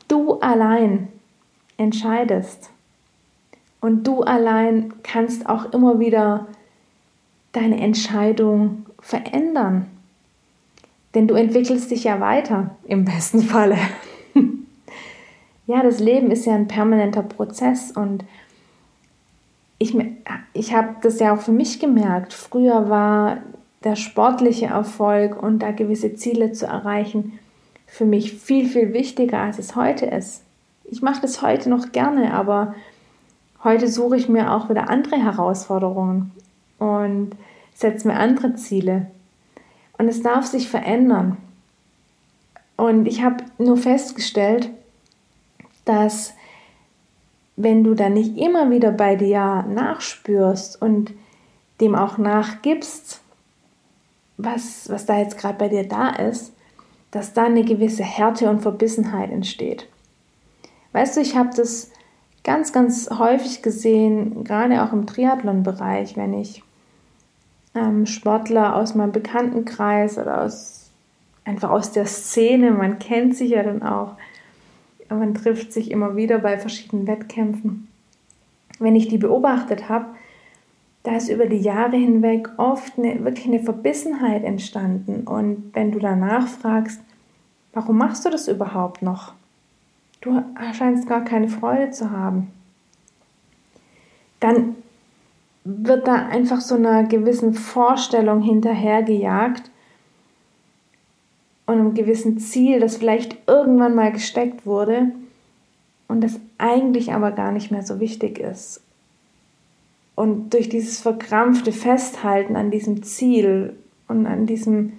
Du 0.07 0.39
allein 0.39 1.09
entscheidest 1.77 2.71
und 3.81 4.07
du 4.07 4.23
allein 4.23 4.93
kannst 5.03 5.47
auch 5.47 5.71
immer 5.71 5.99
wieder 5.99 6.47
deine 7.51 7.79
Entscheidung 7.79 8.87
verändern. 8.99 9.85
Denn 11.13 11.27
du 11.27 11.35
entwickelst 11.35 11.91
dich 11.91 12.03
ja 12.03 12.19
weiter, 12.19 12.71
im 12.85 13.05
besten 13.05 13.41
Falle. 13.41 13.77
Ja, 15.67 15.83
das 15.83 15.99
Leben 15.99 16.31
ist 16.31 16.45
ja 16.45 16.55
ein 16.55 16.67
permanenter 16.67 17.23
Prozess 17.23 17.91
und 17.91 18.23
ich, 19.79 19.95
ich 20.53 20.73
habe 20.73 20.95
das 21.01 21.19
ja 21.19 21.35
auch 21.35 21.41
für 21.41 21.51
mich 21.51 21.79
gemerkt. 21.79 22.33
Früher 22.33 22.89
war 22.89 23.37
der 23.83 23.95
sportliche 23.95 24.67
Erfolg 24.67 25.41
und 25.41 25.59
da 25.59 25.71
gewisse 25.71 26.15
Ziele 26.15 26.51
zu 26.51 26.65
erreichen 26.65 27.37
für 27.85 28.05
mich 28.05 28.33
viel, 28.33 28.67
viel 28.67 28.93
wichtiger, 28.93 29.39
als 29.39 29.59
es 29.59 29.75
heute 29.75 30.05
ist. 30.05 30.43
Ich 30.83 31.01
mache 31.01 31.21
das 31.21 31.41
heute 31.41 31.69
noch 31.69 31.91
gerne, 31.91 32.33
aber 32.33 32.75
heute 33.63 33.87
suche 33.87 34.17
ich 34.17 34.29
mir 34.29 34.53
auch 34.53 34.69
wieder 34.69 34.89
andere 34.89 35.15
Herausforderungen 35.17 36.31
und 36.79 37.31
setze 37.73 38.07
mir 38.07 38.15
andere 38.15 38.55
Ziele. 38.55 39.07
Und 39.97 40.07
es 40.07 40.21
darf 40.21 40.45
sich 40.45 40.69
verändern. 40.69 41.37
Und 42.75 43.05
ich 43.07 43.23
habe 43.23 43.43
nur 43.57 43.77
festgestellt, 43.77 44.69
dass 45.87 46.33
wenn 47.55 47.83
du 47.83 47.95
dann 47.95 48.13
nicht 48.13 48.37
immer 48.37 48.69
wieder 48.69 48.91
bei 48.91 49.15
dir 49.15 49.65
nachspürst 49.67 50.79
und 50.81 51.13
dem 51.81 51.95
auch 51.95 52.17
nachgibst, 52.17 53.21
was, 54.37 54.89
was 54.89 55.05
da 55.05 55.17
jetzt 55.17 55.37
gerade 55.37 55.57
bei 55.57 55.67
dir 55.67 55.87
da 55.87 56.09
ist, 56.09 56.53
dass 57.11 57.33
da 57.33 57.45
eine 57.45 57.63
gewisse 57.63 58.03
Härte 58.03 58.49
und 58.49 58.61
Verbissenheit 58.61 59.31
entsteht. 59.31 59.87
Weißt 60.91 61.17
du, 61.17 61.21
ich 61.21 61.35
habe 61.35 61.49
das 61.55 61.91
ganz, 62.43 62.71
ganz 62.71 63.09
häufig 63.09 63.63
gesehen, 63.63 64.43
gerade 64.43 64.83
auch 64.83 64.93
im 64.93 65.07
Triathlon-Bereich, 65.07 66.15
wenn 66.15 66.33
ich 66.33 66.63
ähm, 67.75 68.05
Sportler 68.05 68.75
aus 68.75 68.93
meinem 68.93 69.11
Bekanntenkreis 69.11 70.17
oder 70.17 70.43
aus 70.43 70.91
einfach 71.43 71.69
aus 71.69 71.91
der 71.91 72.05
Szene, 72.05 72.71
man 72.71 72.99
kennt 72.99 73.35
sich 73.35 73.51
ja 73.51 73.63
dann 73.63 73.81
auch, 73.81 74.15
man 75.15 75.33
trifft 75.33 75.71
sich 75.73 75.91
immer 75.91 76.15
wieder 76.15 76.39
bei 76.39 76.57
verschiedenen 76.57 77.07
Wettkämpfen. 77.07 77.87
Wenn 78.79 78.95
ich 78.95 79.07
die 79.07 79.17
beobachtet 79.17 79.89
habe, 79.89 80.07
da 81.03 81.15
ist 81.15 81.29
über 81.29 81.45
die 81.45 81.57
Jahre 81.61 81.95
hinweg 81.95 82.49
oft 82.57 82.97
eine, 82.97 83.23
wirklich 83.23 83.47
eine 83.47 83.61
Verbissenheit 83.61 84.43
entstanden. 84.43 85.25
Und 85.25 85.71
wenn 85.73 85.91
du 85.91 85.99
danach 85.99 86.47
fragst, 86.47 87.01
warum 87.73 87.97
machst 87.97 88.25
du 88.25 88.29
das 88.29 88.47
überhaupt 88.47 89.01
noch? 89.01 89.33
Du 90.21 90.43
scheinst 90.73 91.07
gar 91.07 91.23
keine 91.23 91.47
Freude 91.47 91.91
zu 91.91 92.11
haben. 92.11 92.51
Dann 94.39 94.75
wird 95.63 96.07
da 96.07 96.27
einfach 96.27 96.61
so 96.61 96.75
einer 96.75 97.03
gewissen 97.03 97.53
Vorstellung 97.53 98.41
hinterhergejagt 98.41 99.71
und 101.67 101.75
einem 101.75 101.93
gewissen 101.93 102.39
Ziel, 102.39 102.79
das 102.79 102.97
vielleicht 102.97 103.37
irgendwann 103.45 103.93
mal 103.93 104.11
gesteckt 104.11 104.65
wurde 104.65 105.11
und 106.07 106.21
das 106.21 106.39
eigentlich 106.57 107.13
aber 107.13 107.31
gar 107.31 107.51
nicht 107.51 107.69
mehr 107.71 107.83
so 107.83 107.99
wichtig 107.99 108.39
ist. 108.39 108.81
Und 110.15 110.53
durch 110.53 110.69
dieses 110.69 110.99
verkrampfte 110.99 111.71
Festhalten 111.71 112.55
an 112.55 112.71
diesem 112.71 113.03
Ziel 113.03 113.75
und 114.07 114.25
an 114.25 114.47
diesem, 114.47 114.93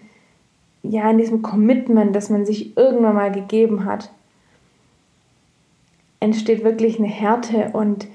ja, 0.84 1.04
an 1.04 1.18
diesem 1.18 1.42
Commitment, 1.42 2.14
das 2.14 2.30
man 2.30 2.46
sich 2.46 2.76
irgendwann 2.76 3.16
mal 3.16 3.32
gegeben 3.32 3.84
hat, 3.84 4.12
entsteht 6.20 6.62
wirklich 6.62 6.98
eine 6.98 7.08
Härte 7.08 7.70
und 7.72 8.06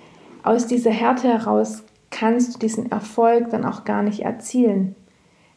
aus 0.44 0.68
dieser 0.68 0.92
Härte 0.92 1.28
heraus 1.28 1.84
kannst 2.10 2.56
du 2.56 2.60
diesen 2.60 2.92
Erfolg 2.92 3.50
dann 3.50 3.66
auch 3.66 3.86
gar 3.86 4.04
nicht 4.04 4.22
erzielen. 4.22 4.96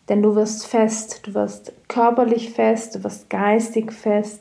Denn 0.09 0.23
du 0.23 0.35
wirst 0.35 0.67
fest, 0.67 1.27
du 1.27 1.35
wirst 1.35 1.73
körperlich 1.89 2.51
fest, 2.51 2.95
du 2.95 3.05
wirst 3.05 3.29
geistig 3.29 3.93
fest. 3.93 4.41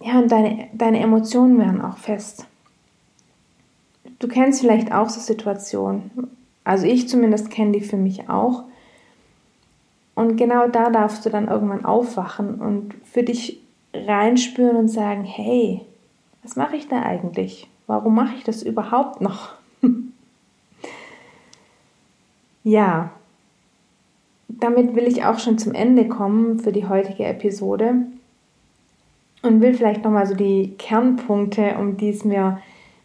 Ja, 0.00 0.18
und 0.18 0.32
deine, 0.32 0.68
deine 0.72 1.00
Emotionen 1.00 1.58
werden 1.58 1.80
auch 1.80 1.98
fest. 1.98 2.46
Du 4.18 4.26
kennst 4.26 4.60
vielleicht 4.60 4.92
auch 4.92 5.08
so 5.08 5.20
Situationen. 5.20 6.10
Also 6.64 6.86
ich 6.86 7.08
zumindest 7.08 7.50
kenne 7.50 7.72
die 7.72 7.80
für 7.80 7.96
mich 7.96 8.28
auch. 8.28 8.64
Und 10.14 10.36
genau 10.36 10.68
da 10.68 10.90
darfst 10.90 11.24
du 11.24 11.30
dann 11.30 11.48
irgendwann 11.48 11.84
aufwachen 11.84 12.56
und 12.60 12.94
für 13.04 13.22
dich 13.22 13.60
reinspüren 13.94 14.76
und 14.76 14.88
sagen, 14.88 15.24
hey, 15.24 15.82
was 16.42 16.56
mache 16.56 16.76
ich 16.76 16.88
da 16.88 17.02
eigentlich? 17.02 17.68
Warum 17.86 18.14
mache 18.14 18.34
ich 18.36 18.44
das 18.44 18.62
überhaupt 18.62 19.20
noch? 19.20 19.52
ja, 22.64 23.10
damit 24.60 24.94
will 24.94 25.06
ich 25.06 25.24
auch 25.24 25.38
schon 25.38 25.58
zum 25.58 25.74
Ende 25.74 26.08
kommen 26.08 26.58
für 26.60 26.72
die 26.72 26.86
heutige 26.86 27.24
Episode 27.24 27.94
und 29.42 29.60
will 29.60 29.74
vielleicht 29.74 30.04
nochmal 30.04 30.26
so 30.26 30.34
die 30.34 30.74
Kernpunkte, 30.78 31.76
um 31.78 31.96
die 31.96 32.10
es 32.10 32.24
mir 32.24 32.60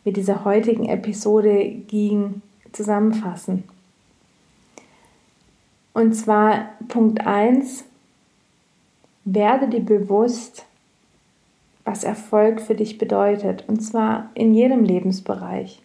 mit 0.05 0.17
dieser 0.17 0.45
heutigen 0.45 0.85
Episode 0.85 1.65
ging, 1.87 2.41
zusammenfassen. 2.71 3.63
Und 5.93 6.13
zwar 6.13 6.69
Punkt 6.87 7.25
1, 7.25 7.83
werde 9.25 9.67
dir 9.67 9.81
bewusst, 9.81 10.65
was 11.83 12.03
Erfolg 12.03 12.61
für 12.61 12.75
dich 12.75 12.97
bedeutet. 12.97 13.63
Und 13.67 13.81
zwar 13.81 14.29
in 14.35 14.53
jedem 14.53 14.83
Lebensbereich. 14.83 15.81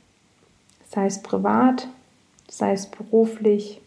Sei 0.91 1.07
es 1.07 1.23
privat, 1.23 1.89
sei 2.49 2.73
es 2.73 2.87
beruflich, 2.87 3.81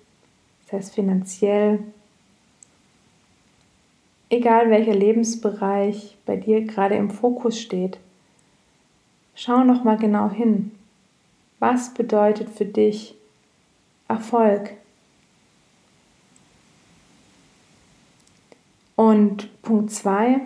sei 0.69 0.77
es 0.77 0.89
finanziell. 0.89 1.79
Egal 4.29 4.69
welcher 4.69 4.95
Lebensbereich 4.95 6.17
bei 6.25 6.35
dir 6.35 6.61
gerade 6.61 6.95
im 6.95 7.09
Fokus 7.09 7.59
steht, 7.59 7.97
schau 9.35 9.63
noch 9.63 9.83
mal 9.83 9.97
genau 9.97 10.29
hin. 10.29 10.71
Was 11.59 11.93
bedeutet 11.93 12.49
für 12.49 12.65
dich 12.65 13.15
Erfolg? 14.07 14.71
Und 18.95 19.61
Punkt 19.61 19.91
2, 19.91 20.41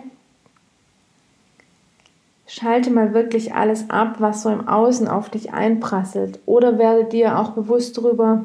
schalte 2.46 2.90
mal 2.90 3.14
wirklich 3.14 3.54
alles 3.54 3.90
ab, 3.90 4.16
was 4.18 4.42
so 4.42 4.50
im 4.50 4.66
Außen 4.66 5.06
auf 5.08 5.30
dich 5.30 5.52
einprasselt. 5.52 6.40
Oder 6.46 6.78
werde 6.78 7.04
dir 7.04 7.38
auch 7.38 7.50
bewusst 7.52 7.96
darüber, 7.96 8.44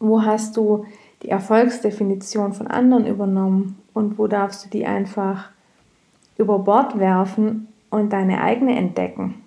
wo 0.00 0.22
hast 0.22 0.56
du 0.56 0.84
die 1.22 1.28
Erfolgsdefinition 1.30 2.52
von 2.52 2.66
anderen 2.66 3.06
übernommen 3.06 3.78
und 3.94 4.18
wo 4.18 4.26
darfst 4.26 4.64
du 4.64 4.68
die 4.68 4.86
einfach 4.86 5.50
über 6.36 6.58
Bord 6.58 6.98
werfen 6.98 7.68
und 7.90 8.12
deine 8.12 8.42
eigene 8.42 8.76
entdecken. 8.76 9.42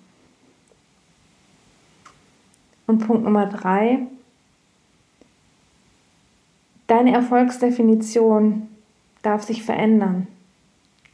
Und 2.86 3.06
Punkt 3.06 3.24
Nummer 3.24 3.46
drei, 3.46 4.06
deine 6.86 7.12
Erfolgsdefinition 7.12 8.68
darf 9.22 9.42
sich 9.42 9.62
verändern. 9.62 10.26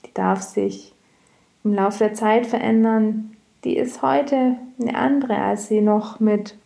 Die 0.07 0.15
darf 0.15 0.43
sich 0.43 0.95
im 1.65 1.75
Laufe 1.75 1.99
der 1.99 2.15
Zeit 2.15 2.47
verändern, 2.47 3.37
die 3.65 3.77
ist 3.77 4.03
heute 4.03 4.57
eine 4.81 4.95
andere, 4.95 5.37
als 5.39 5.69
sie 5.69 5.81
noch 5.81 6.21
mit 6.21 6.57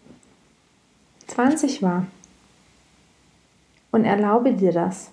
20 1.29 1.83
war. 1.83 2.07
Und 3.91 4.05
erlaube 4.05 4.53
dir 4.53 4.73
das. 4.73 5.11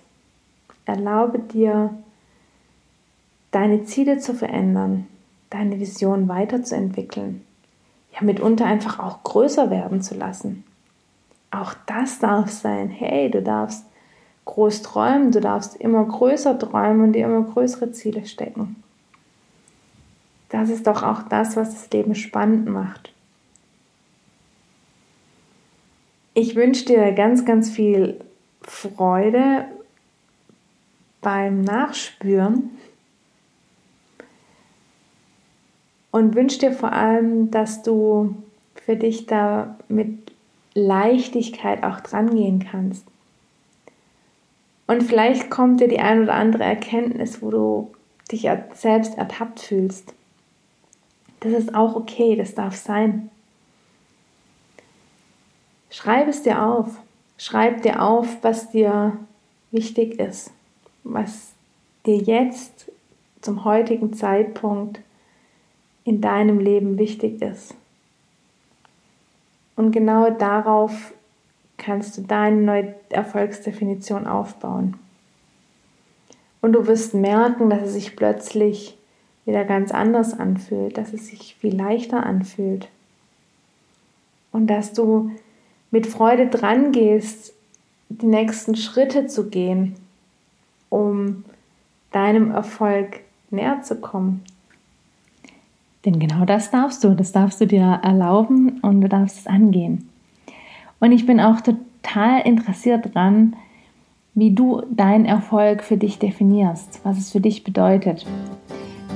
Erlaube 0.84 1.38
dir, 1.38 1.90
deine 3.50 3.84
Ziele 3.84 4.18
zu 4.18 4.34
verändern, 4.34 5.06
deine 5.50 5.80
Vision 5.80 6.28
weiterzuentwickeln, 6.28 7.42
ja 8.12 8.22
mitunter 8.22 8.66
einfach 8.66 8.98
auch 8.98 9.22
größer 9.22 9.70
werden 9.70 10.02
zu 10.02 10.14
lassen. 10.14 10.64
Auch 11.50 11.74
das 11.86 12.18
darf 12.18 12.50
sein. 12.50 12.90
Hey, 12.90 13.30
du 13.30 13.42
darfst 13.42 13.86
groß 14.44 14.82
träumen, 14.82 15.32
du 15.32 15.40
darfst 15.40 15.76
immer 15.76 16.04
größer 16.04 16.58
träumen 16.58 17.02
und 17.02 17.12
dir 17.14 17.26
immer 17.26 17.42
größere 17.42 17.92
Ziele 17.92 18.26
stecken. 18.26 18.82
Das 20.48 20.68
ist 20.68 20.86
doch 20.86 21.02
auch 21.02 21.22
das, 21.22 21.56
was 21.56 21.72
das 21.72 21.90
Leben 21.90 22.14
spannend 22.14 22.66
macht. 22.66 23.12
Ich 26.34 26.54
wünsche 26.54 26.84
dir 26.84 27.12
ganz, 27.12 27.44
ganz 27.44 27.70
viel 27.70 28.20
Freude 28.66 29.64
beim 31.22 31.62
Nachspüren 31.62 32.70
und 36.10 36.34
wünsche 36.34 36.58
dir 36.58 36.72
vor 36.72 36.92
allem, 36.92 37.50
dass 37.50 37.82
du 37.82 38.34
für 38.74 38.96
dich 38.96 39.26
da 39.26 39.76
mit 39.88 40.32
Leichtigkeit 40.74 41.82
auch 41.82 42.00
dran 42.00 42.34
gehen 42.34 42.66
kannst. 42.70 43.06
Und 44.86 45.02
vielleicht 45.02 45.50
kommt 45.50 45.80
dir 45.80 45.88
die 45.88 45.98
ein 45.98 46.22
oder 46.22 46.34
andere 46.34 46.64
Erkenntnis, 46.64 47.42
wo 47.42 47.50
du 47.50 47.92
dich 48.30 48.48
selbst 48.74 49.18
ertappt 49.18 49.60
fühlst. 49.60 50.14
Das 51.40 51.52
ist 51.52 51.74
auch 51.74 51.96
okay, 51.96 52.36
das 52.36 52.54
darf 52.54 52.76
sein. 52.76 53.30
Schreib 55.90 56.28
es 56.28 56.42
dir 56.42 56.62
auf. 56.62 56.96
Schreib 57.38 57.82
dir 57.82 58.02
auf, 58.02 58.42
was 58.42 58.70
dir 58.70 59.18
wichtig 59.70 60.18
ist, 60.18 60.50
was 61.04 61.52
dir 62.06 62.16
jetzt 62.16 62.90
zum 63.42 63.64
heutigen 63.64 64.12
Zeitpunkt 64.14 65.00
in 66.04 66.20
deinem 66.20 66.58
Leben 66.58 66.98
wichtig 66.98 67.42
ist. 67.42 67.74
Und 69.74 69.92
genau 69.92 70.30
darauf 70.30 71.12
kannst 71.76 72.16
du 72.16 72.22
deine 72.22 72.56
neue 72.56 72.94
Erfolgsdefinition 73.10 74.26
aufbauen. 74.26 74.96
Und 76.62 76.72
du 76.72 76.86
wirst 76.86 77.12
merken, 77.14 77.68
dass 77.68 77.82
es 77.82 77.92
sich 77.92 78.16
plötzlich 78.16 78.96
wieder 79.44 79.64
ganz 79.64 79.92
anders 79.92 80.38
anfühlt, 80.38 80.96
dass 80.96 81.12
es 81.12 81.28
sich 81.28 81.54
viel 81.56 81.76
leichter 81.76 82.24
anfühlt. 82.24 82.88
Und 84.52 84.68
dass 84.68 84.92
du 84.92 85.30
mit 85.96 86.06
Freude 86.06 86.48
dran 86.48 86.92
gehst, 86.92 87.54
die 88.10 88.26
nächsten 88.26 88.76
Schritte 88.76 89.28
zu 89.28 89.48
gehen, 89.48 89.94
um 90.90 91.42
deinem 92.12 92.50
Erfolg 92.50 93.20
näher 93.50 93.80
zu 93.80 93.98
kommen. 93.98 94.42
Denn 96.04 96.18
genau 96.18 96.44
das 96.44 96.70
darfst 96.70 97.02
du, 97.02 97.14
das 97.14 97.32
darfst 97.32 97.62
du 97.62 97.66
dir 97.66 98.00
erlauben 98.02 98.78
und 98.82 99.00
du 99.00 99.08
darfst 99.08 99.38
es 99.38 99.46
angehen. 99.46 100.06
Und 101.00 101.12
ich 101.12 101.24
bin 101.24 101.40
auch 101.40 101.62
total 101.62 102.42
interessiert 102.44 103.14
dran, 103.14 103.56
wie 104.34 104.50
du 104.50 104.82
deinen 104.90 105.24
Erfolg 105.24 105.82
für 105.82 105.96
dich 105.96 106.18
definierst, 106.18 107.00
was 107.04 107.16
es 107.16 107.32
für 107.32 107.40
dich 107.40 107.64
bedeutet. 107.64 108.26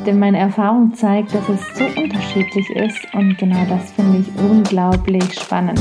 Denn 0.06 0.18
meine 0.18 0.38
Erfahrung 0.38 0.94
zeigt, 0.94 1.34
dass 1.34 1.46
es 1.46 1.60
so 1.76 1.84
unterschiedlich 2.00 2.70
ist 2.70 3.06
und 3.12 3.36
genau 3.36 3.66
das 3.66 3.92
finde 3.92 4.20
ich 4.20 4.42
unglaublich 4.42 5.38
spannend. 5.38 5.78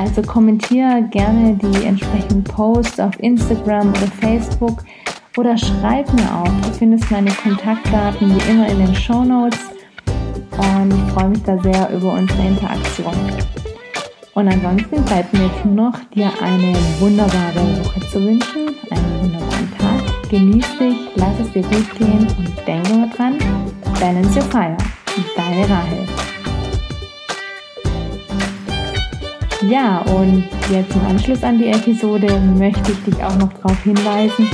Also 0.00 0.22
kommentiere 0.22 1.02
gerne 1.10 1.56
die 1.56 1.84
entsprechenden 1.84 2.42
Posts 2.42 3.00
auf 3.00 3.20
Instagram 3.20 3.90
oder 3.90 4.06
Facebook 4.22 4.82
oder 5.36 5.58
schreib 5.58 6.10
mir 6.14 6.34
auch. 6.34 6.48
Du 6.62 6.72
findest 6.78 7.10
meine 7.10 7.30
Kontaktdaten 7.30 8.34
wie 8.34 8.50
immer 8.50 8.66
in 8.66 8.78
den 8.78 8.94
Show 8.94 9.22
Notes 9.22 9.58
und 10.56 10.94
ich 10.94 11.12
freue 11.12 11.28
mich 11.28 11.42
da 11.42 11.58
sehr 11.58 11.90
über 11.90 12.14
unsere 12.14 12.46
Interaktion. 12.46 13.12
Und 14.32 14.48
ansonsten 14.48 15.04
bleibt 15.04 15.34
mir 15.34 15.44
jetzt 15.44 15.66
nur 15.66 15.90
noch, 15.90 16.00
dir 16.14 16.30
eine 16.40 16.74
wunderbare 16.98 17.84
Woche 17.84 18.00
zu 18.10 18.24
wünschen, 18.24 18.70
einen 18.90 19.20
wunderbaren 19.20 19.70
Tag. 19.78 20.30
Genieß 20.30 20.78
dich, 20.78 20.96
lass 21.16 21.38
es 21.42 21.52
dir 21.52 21.62
gut 21.62 21.98
gehen 21.98 22.26
und 22.38 22.66
denke 22.66 23.14
dran, 23.14 23.36
balance 24.00 24.34
your 24.34 24.46
fire. 24.46 24.78
Deine 25.36 25.68
Rahel. 25.68 26.29
Ja, 29.68 29.98
und 30.16 30.44
jetzt 30.70 30.94
im 30.94 31.06
Anschluss 31.06 31.42
an 31.42 31.58
die 31.58 31.66
Episode 31.66 32.40
möchte 32.56 32.92
ich 32.92 33.04
dich 33.04 33.22
auch 33.22 33.36
noch 33.36 33.52
darauf 33.52 33.82
hinweisen, 33.82 34.48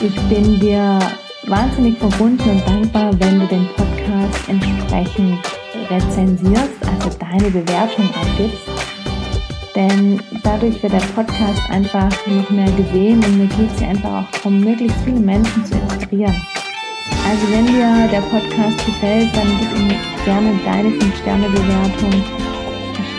ich 0.00 0.20
bin 0.22 0.58
dir 0.58 0.98
wahnsinnig 1.46 1.96
verbunden 1.98 2.50
und 2.50 2.66
dankbar, 2.66 3.12
wenn 3.20 3.38
du 3.38 3.46
den 3.46 3.68
Podcast 3.76 4.48
entsprechend 4.48 5.38
rezensierst, 5.88 6.72
also 6.82 7.16
deine 7.20 7.50
Bewertung 7.50 8.08
abgibst. 8.14 8.66
Denn 9.76 10.20
dadurch 10.42 10.82
wird 10.82 10.92
der 10.92 11.06
Podcast 11.14 11.62
einfach 11.70 12.10
noch 12.26 12.50
mehr 12.50 12.70
gesehen 12.72 13.24
und 13.24 13.38
mir 13.38 13.46
geht 13.46 13.70
es 13.76 13.82
einfach 13.82 14.24
auch 14.24 14.30
darum, 14.38 14.58
möglichst 14.58 14.98
viele 15.04 15.20
Menschen 15.20 15.64
zu 15.64 15.74
inspirieren. 15.74 16.34
Also 17.30 17.46
wenn 17.52 17.66
dir 17.66 18.08
der 18.10 18.22
Podcast 18.22 18.84
gefällt, 18.86 19.28
dann 19.36 19.46
gib 19.60 19.78
ihm 19.78 19.88
gerne 20.24 20.58
deine 20.64 20.88
5-Sterne-Bewertung. 20.88 22.51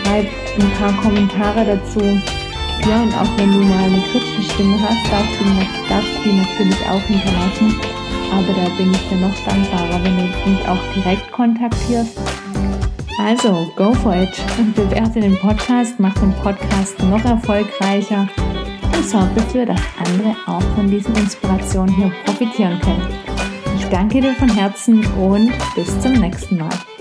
Schreib 0.04 0.26
ein 0.58 0.70
paar 0.78 0.92
Kommentare 1.02 1.64
dazu. 1.64 2.00
Ja, 2.00 3.02
und 3.02 3.14
auch 3.14 3.38
wenn 3.38 3.52
du 3.52 3.60
mal 3.60 3.84
eine 3.84 4.02
kritische 4.12 4.42
Stimme 4.52 4.76
hast, 4.80 5.10
darfst 5.10 5.40
du, 5.40 5.44
darfst 5.88 6.18
du 6.18 6.22
die 6.22 6.36
natürlich 6.36 6.86
auch 6.88 7.00
hinterlassen. 7.00 7.80
Aber 8.30 8.52
da 8.52 8.68
bin 8.76 8.92
ich 8.92 9.08
dir 9.08 9.16
noch 9.16 9.34
dankbarer, 9.44 10.04
wenn 10.04 10.16
du 10.16 10.50
mich 10.50 10.68
auch 10.68 10.94
direkt 10.94 11.32
kontaktierst. 11.32 12.18
Also, 13.18 13.70
go 13.76 13.94
for 13.94 14.14
it 14.14 14.36
und 14.58 14.74
bewerte 14.74 15.20
den 15.20 15.38
Podcast, 15.38 15.94
mach 15.98 16.14
den 16.14 16.32
Podcast 16.34 16.98
noch 17.04 17.24
erfolgreicher 17.24 18.28
und 18.94 19.08
sorg 19.08 19.34
dafür, 19.36 19.66
dass 19.66 19.80
andere 19.98 20.36
auch 20.46 20.62
von 20.74 20.90
diesen 20.90 21.14
Inspirationen 21.14 21.94
hier 21.94 22.12
profitieren 22.26 22.78
können. 22.80 23.06
Ich 23.78 23.84
danke 23.86 24.20
dir 24.20 24.34
von 24.34 24.48
Herzen 24.48 25.06
und 25.14 25.52
bis 25.76 26.00
zum 26.00 26.12
nächsten 26.14 26.58
Mal. 26.58 26.93